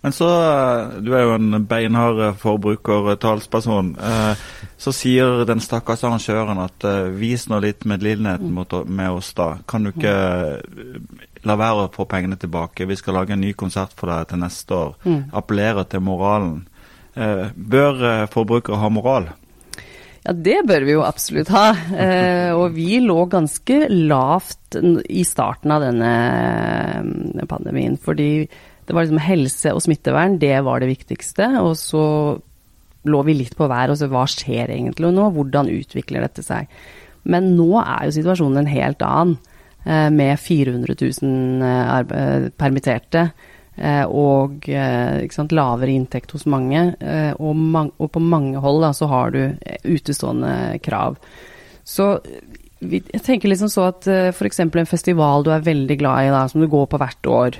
Men 0.08 0.12
så, 0.12 0.28
eh, 0.42 1.00
du 1.04 1.10
er 1.12 1.26
jo 1.26 1.34
en 1.34 1.64
beinhard 1.68 2.20
eh, 2.24 2.36
forbrukertalsperson. 2.40 3.90
Eh, 4.00 4.44
Så 4.80 4.92
sier 4.94 5.42
den 5.44 5.60
stakkars 5.60 6.04
arrangøren 6.06 6.60
at 6.62 6.84
vis 7.18 7.48
nå 7.50 7.58
litt 7.60 7.82
medlidenhet 7.84 8.40
mot 8.40 8.70
med 8.86 9.10
oss, 9.10 9.32
da. 9.34 9.48
Kan 9.66 9.84
du 9.84 9.90
ikke 9.90 10.62
la 11.44 11.56
være 11.58 11.88
å 11.88 11.90
få 11.92 12.06
pengene 12.08 12.38
tilbake? 12.38 12.86
Vi 12.86 12.96
skal 12.96 13.18
lage 13.18 13.34
en 13.34 13.42
ny 13.42 13.52
konsert 13.58 13.92
for 13.98 14.06
deg 14.08 14.30
til 14.30 14.38
neste 14.38 14.78
år. 14.78 14.94
Mm. 15.02 15.18
Appellere 15.42 15.84
til 15.90 16.00
moralen. 16.06 16.62
Bør 17.12 18.00
forbrukere 18.30 18.78
ha 18.78 18.88
moral? 18.88 19.28
Ja, 20.22 20.32
det 20.32 20.62
bør 20.70 20.86
vi 20.86 20.94
jo 20.94 21.04
absolutt 21.04 21.50
ha. 21.50 21.66
Eh, 21.74 22.54
og 22.54 22.78
vi 22.78 23.02
lå 23.02 23.26
ganske 23.34 23.82
lavt 23.90 24.78
i 25.10 25.26
starten 25.26 25.74
av 25.74 25.82
denne 25.88 27.44
pandemien. 27.50 27.98
Fordi 27.98 28.46
det 28.88 28.94
var 28.96 29.04
liksom 29.04 29.20
helse 29.20 29.72
og 29.76 29.82
smittevern, 29.84 30.38
det 30.40 30.56
var 30.64 30.80
det 30.80 30.88
viktigste. 30.88 31.50
Og 31.60 31.74
så 31.76 32.04
lå 33.08 33.20
vi 33.28 33.34
litt 33.38 33.54
på 33.56 33.68
hver, 33.68 33.92
og 33.92 34.00
så 34.00 34.08
hva 34.10 34.24
skjer 34.28 34.72
egentlig 34.74 35.12
nå? 35.14 35.28
Hvordan 35.36 35.68
utvikler 35.70 36.24
dette 36.24 36.42
seg? 36.44 36.66
Men 37.28 37.52
nå 37.58 37.68
er 37.82 38.08
jo 38.08 38.16
situasjonen 38.16 38.62
en 38.62 38.72
helt 38.72 39.04
annen. 39.04 39.36
eh, 39.84 40.08
Med 40.10 40.40
400 40.40 40.96
000 41.22 41.62
eh, 41.68 42.48
permitterte 42.56 43.26
eh, 43.76 44.04
og 44.08 44.64
eh, 44.72 45.24
ikke 45.26 45.36
sant, 45.36 45.52
lavere 45.52 45.92
inntekt 45.94 46.32
hos 46.32 46.46
mange. 46.48 46.86
Og, 47.38 47.54
man, 47.56 47.92
og 47.98 48.10
på 48.16 48.24
mange 48.24 48.58
hold 48.64 48.82
da, 48.86 48.92
så 48.96 49.06
har 49.12 49.36
du 49.36 49.42
utestående 49.84 50.78
krav. 50.84 51.20
Så 51.84 52.16
jeg 52.80 53.22
tenker 53.26 53.50
liksom 53.50 53.70
så 53.72 53.88
at 53.90 54.06
f.eks. 54.32 54.60
en 54.60 54.86
festival 54.86 55.42
du 55.44 55.50
er 55.50 55.64
veldig 55.66 55.96
glad 55.98 56.28
i, 56.28 56.34
da, 56.34 56.44
som 56.48 56.62
du 56.62 56.68
går 56.70 56.86
på 56.92 57.00
hvert 57.00 57.26
år. 57.26 57.56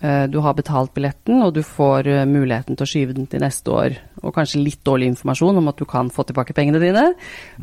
Eh, 0.00 0.26
Du 0.26 0.38
har 0.38 0.54
betalt 0.54 0.94
billetten, 0.94 1.42
og 1.44 1.54
du 1.54 1.62
får 1.62 2.06
eh, 2.08 2.24
muligheten 2.24 2.76
til 2.76 2.86
å 2.86 2.88
skyve 2.88 3.16
den 3.16 3.26
til 3.28 3.42
neste 3.44 3.68
år. 3.68 3.98
Og 4.22 4.32
kanskje 4.34 4.62
litt 4.62 4.80
dårlig 4.84 5.10
informasjon 5.12 5.60
om 5.60 5.68
at 5.68 5.76
du 5.76 5.84
kan 5.84 6.08
få 6.10 6.24
tilbake 6.24 6.56
pengene 6.56 6.80
dine, 6.80 7.10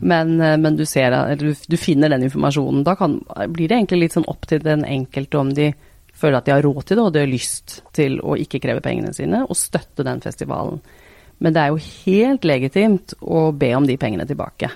men, 0.01 0.35
eh, 0.41 0.57
men 0.61 0.77
du, 0.77 0.85
ser, 0.85 1.15
du, 1.41 1.49
du 1.53 1.77
finner 1.81 2.13
den 2.13 2.27
informasjonen. 2.29 2.83
Da 2.85 2.93
kan, 2.99 3.19
blir 3.49 3.67
det 3.67 3.79
egentlig 3.79 4.03
litt 4.05 4.17
sånn 4.19 4.29
opp 4.29 4.45
til 4.49 4.61
den 4.61 4.85
enkelte 4.85 5.41
om 5.41 5.53
de 5.57 5.71
føler 6.17 6.37
at 6.39 6.45
de 6.45 6.53
har 6.53 6.65
råd 6.65 6.83
til 6.85 6.97
det, 6.97 7.05
og 7.05 7.13
de 7.13 7.23
har 7.23 7.29
lyst 7.29 7.79
til 7.93 8.19
å 8.21 8.37
ikke 8.37 8.61
kreve 8.61 8.83
pengene 8.85 9.13
sine, 9.13 9.43
og 9.45 9.57
støtte 9.57 10.05
den 10.05 10.21
festivalen. 10.21 10.81
Men 11.41 11.53
det 11.53 11.61
er 11.61 11.73
jo 11.73 11.81
helt 12.05 12.45
legitimt 12.45 13.13
å 13.21 13.51
be 13.53 13.69
om 13.77 13.85
de 13.85 13.97
pengene 14.01 14.25
tilbake. 14.29 14.71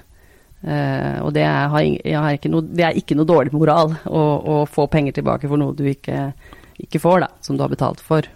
Uh, 0.61 1.25
og 1.25 1.31
det 1.33 1.41
er, 1.41 1.71
har, 1.73 1.85
har 2.21 2.43
noe, 2.53 2.65
det 2.69 2.83
er 2.85 2.97
ikke 2.99 3.15
noe 3.17 3.25
dårlig 3.25 3.49
moral 3.55 3.95
å, 4.05 4.19
å 4.21 4.57
få 4.69 4.85
penger 4.93 5.15
tilbake 5.17 5.49
for 5.49 5.57
noe 5.57 5.73
du 5.73 5.87
ikke, 5.89 6.27
ikke 6.85 7.01
får, 7.03 7.25
da, 7.25 7.31
som 7.45 7.57
du 7.57 7.63
har 7.65 7.71
betalt 7.71 8.03
for. 8.05 8.27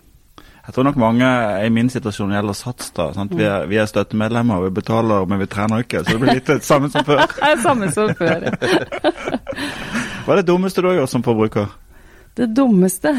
Jeg 0.65 0.73
tror 0.73 0.87
nok 0.87 0.97
mange 0.97 1.27
i 1.61 1.69
min 1.69 1.91
situasjon 1.93 2.33
gjelder 2.33 2.57
Sats. 2.57 2.89
da, 2.97 3.11
sant? 3.13 3.35
Vi 3.37 3.45
er, 3.45 3.67
vi 3.69 3.77
er 3.77 3.85
støttemedlemmer, 3.89 4.63
vi 4.65 4.73
betaler, 4.79 5.27
men 5.29 5.43
vi 5.43 5.47
trener 5.51 5.85
ikke. 5.85 6.01
Så 6.01 6.15
det 6.15 6.21
blir 6.23 6.39
litt 6.39 6.65
samme 6.65 6.89
som 6.89 7.05
før. 7.05 7.21
Det 7.37 7.51
er 7.51 7.61
samme 7.61 7.91
som 7.93 8.13
før. 8.17 8.47
Hva 10.25 10.33
er 10.33 10.41
det 10.41 10.47
dummeste 10.49 10.81
du 10.81 10.89
har 10.89 10.97
gjort 11.03 11.13
som 11.13 11.25
forbruker? 11.25 11.69
Det 12.35 12.49
dummeste 12.57 13.13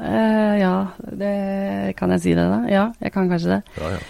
Uh, 0.00 0.54
Ja, 0.56 0.74
det 0.96 1.96
kan 1.98 2.12
jeg 2.14 2.22
si 2.24 2.32
det, 2.32 2.46
da? 2.48 2.60
Ja, 2.70 2.86
jeg 3.02 3.12
kan 3.12 3.28
kanskje 3.28 3.56
det. 3.56 3.60
Ja, 3.76 3.90
ja. 3.96 4.00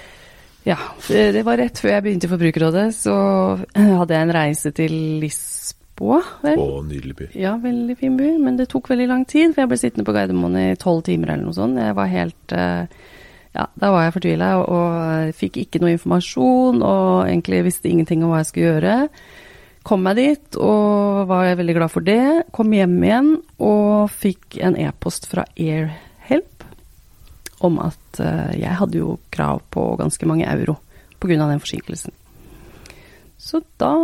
Ja, 0.68 0.76
det, 1.08 1.22
det 1.38 1.42
var 1.46 1.56
rett 1.56 1.80
før 1.80 1.94
jeg 1.94 2.04
begynte 2.04 2.28
i 2.28 2.30
Forbrukerrådet, 2.30 2.86
så 2.94 3.14
hadde 3.98 4.14
jeg 4.14 4.26
en 4.26 4.34
reise 4.36 4.72
til 4.76 4.92
Lisboa, 5.22 5.79
vel? 6.00 6.60
Å, 6.60 6.80
nydelig 6.86 7.16
by. 7.18 7.28
Ja, 7.38 7.54
veldig 7.60 7.96
fin 8.00 8.16
by, 8.18 8.32
men 8.42 8.56
det 8.58 8.70
tok 8.72 8.90
veldig 8.90 9.08
lang 9.10 9.26
tid, 9.28 9.52
for 9.52 9.64
jeg 9.64 9.72
ble 9.72 9.80
sittende 9.80 10.06
på 10.08 10.14
Gardermoen 10.16 10.58
i 10.60 10.68
tolv 10.80 11.04
timer 11.06 11.34
eller 11.34 11.48
noe 11.48 11.56
sånt. 11.56 11.80
Jeg 11.80 11.96
var 11.98 12.10
helt 12.12 12.56
eh, 12.56 13.04
Ja, 13.56 13.66
da 13.82 13.90
var 13.90 14.06
jeg 14.06 14.16
fortvila 14.16 14.50
og, 14.60 14.66
og 14.70 15.36
fikk 15.38 15.60
ikke 15.64 15.82
noe 15.82 15.94
informasjon 15.96 16.82
og 16.86 17.06
egentlig 17.26 17.64
visste 17.66 17.90
ingenting 17.90 18.24
om 18.24 18.32
hva 18.32 18.44
jeg 18.44 18.50
skulle 18.52 18.74
gjøre. 18.74 18.96
Kom 19.86 20.04
meg 20.04 20.20
dit 20.20 20.60
og 20.60 21.24
var 21.30 21.48
veldig 21.58 21.76
glad 21.78 21.92
for 21.92 22.04
det. 22.04 22.22
Kom 22.54 22.72
hjem 22.76 22.98
igjen 23.00 23.32
og 23.64 24.12
fikk 24.12 24.60
en 24.60 24.76
e-post 24.78 25.26
fra 25.30 25.46
Airhelp 25.56 26.66
om 27.64 27.80
at 27.82 28.20
eh, 28.22 28.60
jeg 28.60 28.78
hadde 28.80 29.00
jo 29.00 29.18
krav 29.32 29.64
på 29.72 29.90
ganske 30.00 30.28
mange 30.28 30.48
euro 30.48 30.78
pga. 31.20 31.36
den 31.36 31.60
forsinkelsen. 31.60 32.12
Så 33.50 33.58
da 33.82 33.94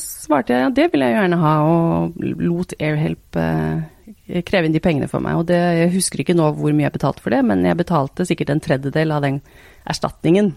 svarte 0.00 0.54
jeg 0.54 0.62
ja, 0.64 0.72
det 0.72 0.86
vil 0.92 1.02
jeg 1.04 1.12
gjerne 1.12 1.38
ha, 1.42 1.54
og 1.68 2.20
lot 2.40 2.72
Airhelp 2.80 3.36
eh, 3.36 4.40
kreve 4.46 4.68
inn 4.68 4.76
de 4.76 4.80
pengene 4.80 5.08
for 5.10 5.24
meg. 5.24 5.36
Og 5.36 5.48
det, 5.50 5.58
jeg 5.82 5.92
husker 5.98 6.22
ikke 6.22 6.36
nå 6.36 6.48
hvor 6.56 6.72
mye 6.72 6.86
jeg 6.86 6.94
betalte 6.94 7.24
for 7.24 7.34
det, 7.34 7.42
men 7.44 7.66
jeg 7.66 7.76
betalte 7.76 8.24
sikkert 8.28 8.54
en 8.54 8.62
tredjedel 8.64 9.12
av 9.12 9.26
den 9.26 9.42
erstatningen 9.84 10.54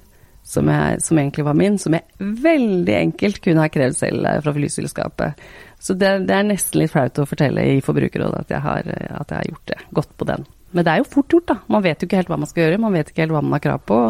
som, 0.48 0.72
jeg, 0.72 1.02
som 1.04 1.20
egentlig 1.20 1.46
var 1.50 1.58
min, 1.60 1.76
som 1.82 1.98
jeg 1.98 2.32
veldig 2.46 2.96
enkelt 3.02 3.42
kunne 3.44 3.66
ha 3.66 3.74
krevd 3.74 4.00
selv 4.00 4.32
eh, 4.32 4.40
fra 4.46 4.56
flyselskapet. 4.56 5.44
Så 5.84 6.00
det, 6.00 6.16
det 6.32 6.40
er 6.40 6.48
nesten 6.48 6.80
litt 6.80 6.96
flaut 6.96 7.20
å 7.20 7.28
fortelle 7.28 7.68
i 7.76 7.84
Forbrukerrådet 7.84 8.46
at 8.46 8.56
jeg 8.56 8.64
har, 8.70 8.92
at 9.20 9.36
jeg 9.36 9.42
har 9.42 9.52
gjort 9.52 9.70
det. 9.74 9.80
Gått 10.00 10.16
på 10.16 10.32
den. 10.32 10.48
Men 10.72 10.86
det 10.86 10.96
er 10.96 11.04
jo 11.04 11.12
fort 11.12 11.36
gjort, 11.36 11.52
da. 11.52 11.60
Man 11.76 11.84
vet 11.84 12.00
jo 12.00 12.08
ikke 12.08 12.24
helt 12.24 12.32
hva 12.32 12.40
man 12.40 12.50
skal 12.50 12.70
gjøre, 12.70 12.82
man 12.88 12.96
vet 12.96 13.12
ikke 13.12 13.26
helt 13.26 13.36
hva 13.36 13.44
man 13.44 13.60
har 13.60 13.68
krav 13.68 13.88
på. 13.90 14.02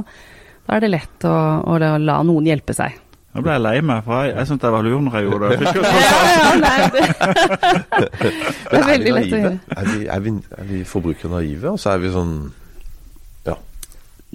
Da 0.70 0.78
er 0.78 0.86
det 0.86 0.94
lett 0.94 1.26
å, 1.26 1.38
å 1.66 1.82
la 1.82 2.24
noen 2.28 2.54
hjelpe 2.54 2.78
seg. 2.78 2.94
Nå 3.40 3.46
ble 3.48 3.54
jeg 3.56 3.64
lei 3.64 3.78
meg, 3.88 4.00
for 4.04 4.20
jeg, 4.20 4.34
jeg 4.36 4.48
syntes 4.50 4.66
det 4.66 4.70
var 4.76 4.84
lur 4.84 5.04
når 5.06 5.14
jeg 5.16 5.28
gjorde 5.30 5.50
det. 5.50 5.58
Ja, 5.80 6.22
ja, 6.36 6.48
nei, 6.60 6.78
det, 6.92 7.04
det 8.70 8.80
er 8.80 8.88
veldig 8.90 9.14
lett 9.16 9.36
å 9.36 9.40
gjøre. 9.40 9.60
Er 9.80 9.86
vi, 9.88 10.00
er 10.12 10.26
vi, 10.26 10.34
er 10.58 10.66
vi 10.74 10.80
forbrukere 10.88 11.32
naive, 11.38 11.72
og 11.72 11.80
så 11.80 11.94
er 11.94 12.02
vi 12.04 12.12
sånn 12.12 12.34
Ja. 13.48 13.56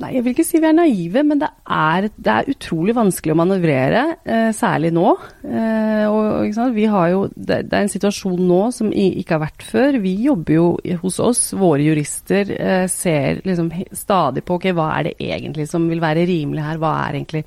Nei, 0.00 0.14
jeg 0.16 0.24
vil 0.24 0.32
ikke 0.32 0.46
si 0.48 0.62
vi 0.62 0.70
er 0.70 0.78
naive, 0.78 1.26
men 1.28 1.42
det 1.42 1.50
er, 1.76 2.08
det 2.16 2.32
er 2.32 2.48
utrolig 2.54 2.96
vanskelig 2.96 3.36
å 3.36 3.38
manøvrere, 3.42 4.06
eh, 4.24 4.48
særlig 4.56 4.94
nå. 4.96 5.12
Eh, 5.44 6.06
og, 6.08 6.48
ikke 6.48 6.58
sant? 6.62 6.74
Vi 6.80 6.88
har 6.96 7.12
jo, 7.12 7.20
det, 7.36 7.60
det 7.68 7.76
er 7.76 7.84
en 7.84 7.92
situasjon 7.92 8.40
nå 8.48 8.62
som 8.72 8.88
i, 8.88 9.10
ikke 9.20 9.36
har 9.36 9.44
vært 9.44 9.68
før. 9.68 10.00
Vi 10.00 10.16
jobber 10.24 10.56
jo 10.56 10.66
hos 11.04 11.20
oss, 11.28 11.44
våre 11.60 11.84
jurister 11.84 12.56
eh, 12.56 12.88
ser 12.88 13.44
liksom 13.44 13.68
stadig 13.92 14.48
på 14.48 14.56
ok, 14.56 14.72
hva 14.72 14.90
er 14.96 15.10
det 15.10 15.16
egentlig 15.28 15.68
som 15.68 15.92
vil 15.92 16.02
være 16.02 16.24
rimelig 16.32 16.64
her, 16.70 16.80
hva 16.80 16.96
er 17.04 17.20
egentlig 17.20 17.44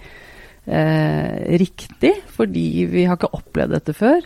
eh, 0.68 1.58
riktig, 1.60 2.14
fordi 2.36 2.86
vi 2.92 3.08
har 3.08 3.18
ikke 3.18 3.34
opplevd 3.38 3.76
dette 3.78 3.96
før. 3.98 4.22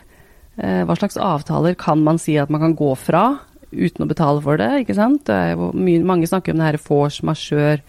Eh, 0.58 0.84
hva 0.88 0.97
slags 0.99 1.19
avtaler 1.21 1.77
kan 1.80 2.01
man 2.04 2.19
si 2.21 2.36
at 2.41 2.51
man 2.51 2.63
kan 2.65 2.77
gå 2.77 2.91
fra 2.99 3.25
uten 3.71 4.04
å 4.04 4.10
betale 4.10 4.41
for 4.43 4.60
det, 4.60 4.69
ikke 4.84 4.97
sant? 4.97 5.23
Det 5.30 5.56
mye, 5.58 6.01
mange 6.04 6.27
snakker 6.27 6.54
om 6.54 6.62
det 6.62 6.73
her 6.73 6.82
force 6.82 7.23
majeure, 7.25 7.80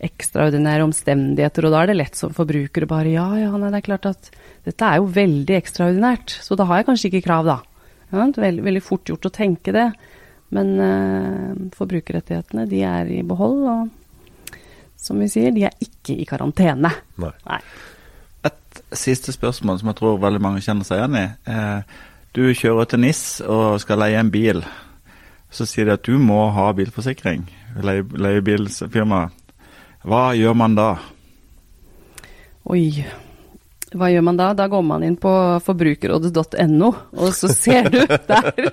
ekstraordinære 0.00 0.86
omstendigheter, 0.86 1.66
og 1.66 1.74
da 1.74 1.82
er 1.82 1.90
det 1.90 1.98
lett 1.98 2.16
som 2.16 2.32
forbruker 2.32 2.86
å 2.86 2.88
bare 2.88 3.12
ja, 3.12 3.26
ja, 3.36 3.50
nei, 3.52 3.68
det 3.68 3.82
er 3.82 3.84
klart 3.84 4.08
at 4.08 4.30
dette 4.64 4.86
er 4.86 4.96
jo 4.96 5.10
veldig 5.12 5.58
ekstraordinært, 5.58 6.38
så 6.40 6.56
da 6.56 6.64
har 6.70 6.80
jeg 6.80 6.88
kanskje 6.88 7.10
ikke 7.10 7.26
krav, 7.26 7.44
da. 7.44 7.58
Ja, 8.08 8.24
det 8.24 8.40
er 8.40 8.46
veldig, 8.46 8.64
veldig 8.64 8.82
fort 8.82 9.12
gjort 9.12 9.28
å 9.28 9.34
tenke 9.34 9.74
det, 9.76 9.86
men 10.56 10.72
eh, 10.82 11.50
forbrukerrettighetene, 11.76 12.64
de 12.72 12.80
er 12.88 13.12
i 13.12 13.20
behold, 13.28 13.60
og 13.68 14.56
som 15.00 15.20
vi 15.20 15.28
sier, 15.32 15.52
de 15.52 15.68
er 15.68 15.84
ikke 15.84 15.99
i 16.18 16.26
karantene. 16.28 16.92
Nei. 17.20 17.32
Nei. 17.46 17.60
Et 18.48 18.82
siste 18.96 19.34
spørsmål 19.34 19.80
som 19.80 19.90
jeg 19.90 19.98
tror 20.00 20.20
veldig 20.22 20.42
mange 20.42 20.62
kjenner 20.64 20.88
seg 20.88 21.02
igjen 21.02 21.18
i. 21.20 21.26
Eh, 21.52 21.98
du 22.36 22.44
kjører 22.54 22.90
til 22.90 23.02
NIS 23.02 23.22
og 23.46 23.80
skal 23.82 24.02
leie 24.04 24.20
en 24.20 24.30
bil. 24.30 24.62
Så 25.50 25.66
sier 25.66 25.88
de 25.88 25.96
at 25.96 26.06
du 26.06 26.14
må 26.22 26.44
ha 26.54 26.68
bilforsikring. 26.78 27.48
Leie, 27.82 28.04
leiebilsfirma. 28.06 29.24
Hva 30.06 30.22
gjør 30.38 30.54
man 30.56 30.76
da? 30.78 30.92
Oi. 32.70 33.04
Hva 33.90 34.06
gjør 34.06 34.22
man 34.22 34.36
da? 34.38 34.52
Da 34.54 34.68
går 34.70 34.82
man 34.86 35.02
inn 35.02 35.16
på 35.18 35.30
forbrukerrådet.no, 35.66 36.90
og 37.18 37.32
så 37.34 37.48
ser 37.50 37.88
du 37.90 37.98
der 38.30 38.68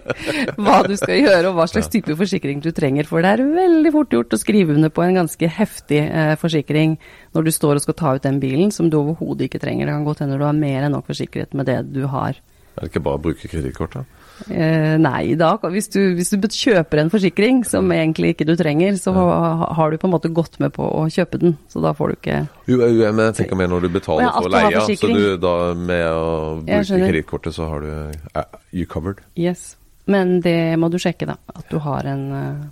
hva 0.62 0.84
du 0.86 0.94
skal 1.00 1.24
gjøre 1.24 1.50
og 1.50 1.58
hva 1.58 1.66
slags 1.72 1.90
type 1.94 2.14
forsikring 2.20 2.62
du 2.62 2.70
trenger. 2.76 3.10
For 3.10 3.26
det 3.26 3.32
er 3.34 3.56
veldig 3.56 3.94
fort 3.96 4.14
gjort 4.14 4.36
å 4.38 4.42
skrive 4.42 4.76
under 4.78 4.94
på 4.94 5.06
en 5.08 5.18
ganske 5.18 5.50
heftig 5.58 6.04
eh, 6.06 6.36
forsikring 6.38 7.00
når 7.34 7.48
du 7.48 7.54
står 7.56 7.80
og 7.80 7.88
skal 7.88 7.98
ta 7.98 8.14
ut 8.18 8.28
den 8.28 8.38
bilen 8.44 8.74
som 8.76 8.92
du 8.94 9.00
overhodet 9.00 9.50
ikke 9.50 9.64
trenger. 9.64 9.90
Det 9.90 9.98
kan 9.98 10.06
godt 10.06 10.22
hende 10.26 10.38
du 10.38 10.46
har 10.46 10.58
mer 10.58 10.86
enn 10.86 10.94
nok 10.94 11.10
forsikret 11.10 11.58
med 11.58 11.70
det 11.72 11.80
du 11.96 12.04
har. 12.12 12.38
Er 12.78 12.86
det 12.86 12.92
ikke 12.92 13.06
bare 13.10 13.18
å 13.18 13.26
bruke 13.26 13.50
kredittkortet? 13.50 14.06
Eh, 14.06 14.17
nei, 14.48 15.36
da, 15.40 15.54
hvis, 15.74 15.88
du, 15.94 16.00
hvis 16.18 16.30
du 16.34 16.48
kjøper 16.48 17.02
en 17.02 17.10
forsikring 17.14 17.64
som 17.68 17.90
egentlig 17.92 18.36
ikke 18.36 18.48
du 18.48 18.54
trenger, 18.60 18.96
så 19.02 19.14
ha- 19.16 19.72
har 19.78 19.92
du 19.92 19.98
på 20.02 20.08
en 20.10 20.14
måte 20.14 20.32
gått 20.34 20.60
med 20.64 20.74
på 20.76 20.86
å 20.86 21.06
kjøpe 21.12 21.40
den. 21.42 21.58
Så 21.72 21.82
da 21.84 21.94
får 21.98 22.14
du 22.14 22.18
ikke 22.20 22.38
Jo, 22.70 22.78
jo, 22.86 23.12
men 23.12 23.26
jeg 23.30 23.38
tenker 23.42 23.60
mer 23.60 23.72
når 23.72 23.88
du 23.88 23.90
betaler 23.98 24.32
for 24.38 24.54
leia. 24.54 24.86
Så 24.88 25.10
du 25.12 25.38
da 25.42 25.56
med 25.74 26.06
å 26.12 26.30
bruke 26.64 27.02
kredittkortet, 27.08 27.58
så 27.58 27.70
har 27.72 27.86
du 27.86 27.92
uh, 28.38 28.44
You 28.72 28.86
covered. 28.90 29.24
Yes. 29.36 29.76
Men 30.08 30.38
det 30.46 30.78
må 30.80 30.88
du 30.94 31.00
sjekke, 31.02 31.28
da. 31.28 31.36
At 31.52 31.68
du 31.72 31.80
har 31.84 32.08
en 32.08 32.26
uh, 32.32 32.66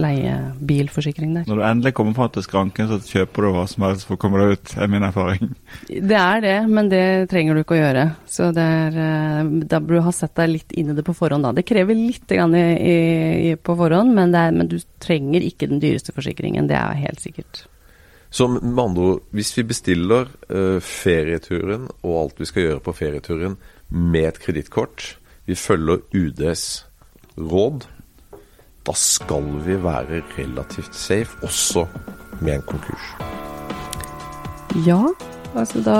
leiebilforsikring 0.00 1.34
der. 1.36 1.44
Når 1.48 1.58
du 1.58 1.64
endelig 1.66 1.92
kommer 1.96 2.16
fram 2.16 2.30
til 2.34 2.44
skranken, 2.46 2.88
så 2.90 2.98
kjøper 2.98 3.46
du 3.46 3.50
hva 3.54 3.64
som 3.70 3.86
helst 3.86 4.08
for 4.08 4.16
å 4.16 4.20
komme 4.20 4.40
deg 4.40 4.56
ut, 4.56 4.72
er 4.78 4.90
min 4.90 5.06
erfaring. 5.06 5.52
Det 5.88 6.18
er 6.18 6.42
det, 6.44 6.56
men 6.70 6.90
det 6.92 7.04
trenger 7.30 7.54
du 7.54 7.62
ikke 7.62 7.76
å 7.76 7.80
gjøre. 7.80 8.06
Så 8.30 8.48
det 8.56 8.64
er, 8.64 8.98
uh, 8.98 9.52
da 9.62 9.80
burde 9.82 10.00
du 10.02 10.08
ha 10.08 10.14
sett 10.14 10.34
deg 10.40 10.50
litt 10.54 10.74
inn 10.74 10.90
i 10.90 10.96
det 10.96 11.06
på 11.06 11.14
forhånd, 11.16 11.46
da. 11.46 11.54
Det 11.54 11.66
krever 11.68 11.98
litt 11.98 12.26
grann 12.30 12.56
i, 12.58 12.64
i, 12.74 12.96
i, 13.50 13.54
på 13.56 13.76
forhånd, 13.78 14.14
men, 14.16 14.34
det 14.34 14.42
er, 14.48 14.58
men 14.58 14.70
du 14.70 14.78
trenger 15.02 15.46
ikke 15.46 15.70
den 15.70 15.82
dyreste 15.84 16.14
forsikringen. 16.16 16.70
Det 16.70 16.78
er 16.80 17.04
helt 17.04 17.22
sikkert. 17.22 17.64
Så 18.34 18.48
med 18.50 18.80
andre 18.82 19.10
ord, 19.12 19.26
hvis 19.30 19.52
vi 19.54 19.66
bestiller 19.70 20.26
uh, 20.50 20.80
ferieturen 20.82 21.86
og 22.02 22.16
alt 22.18 22.40
vi 22.42 22.50
skal 22.50 22.66
gjøre 22.66 22.82
på 22.82 22.96
ferieturen 22.98 23.54
med 23.94 24.32
et 24.32 24.40
kredittkort, 24.42 25.12
vi 25.46 25.54
følger 25.54 26.02
UDs 26.10 26.64
råd, 27.38 27.86
da 28.84 28.92
skal 28.92 29.46
vi 29.64 29.76
være 29.82 30.22
relativt 30.38 30.96
safe, 30.96 31.36
også 31.42 31.86
med 32.40 32.54
en 32.54 32.62
konkurs. 32.68 33.06
Ja, 34.86 35.00
altså 35.56 35.80
da, 35.80 35.96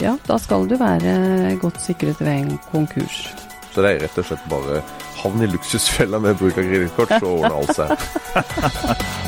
ja, 0.00 0.14
da 0.28 0.38
skal 0.38 0.68
du 0.70 0.76
være 0.78 1.56
godt 1.58 1.82
sikret 1.82 2.20
ved 2.20 2.32
en 2.32 2.58
konkurs. 2.70 3.34
Så 3.72 3.82
det 3.82 3.90
er 3.90 4.04
rett 4.04 4.18
og 4.18 4.28
slett 4.28 4.46
bare 4.50 4.82
havn 5.24 5.42
i 5.42 5.50
luksusfella 5.50 6.20
med 6.22 6.38
bruk 6.38 6.58
av 6.58 6.68
kredittkort, 6.70 7.18
så 7.18 7.36
ordner 7.38 7.58
alt 7.58 7.76
seg. 7.80 9.22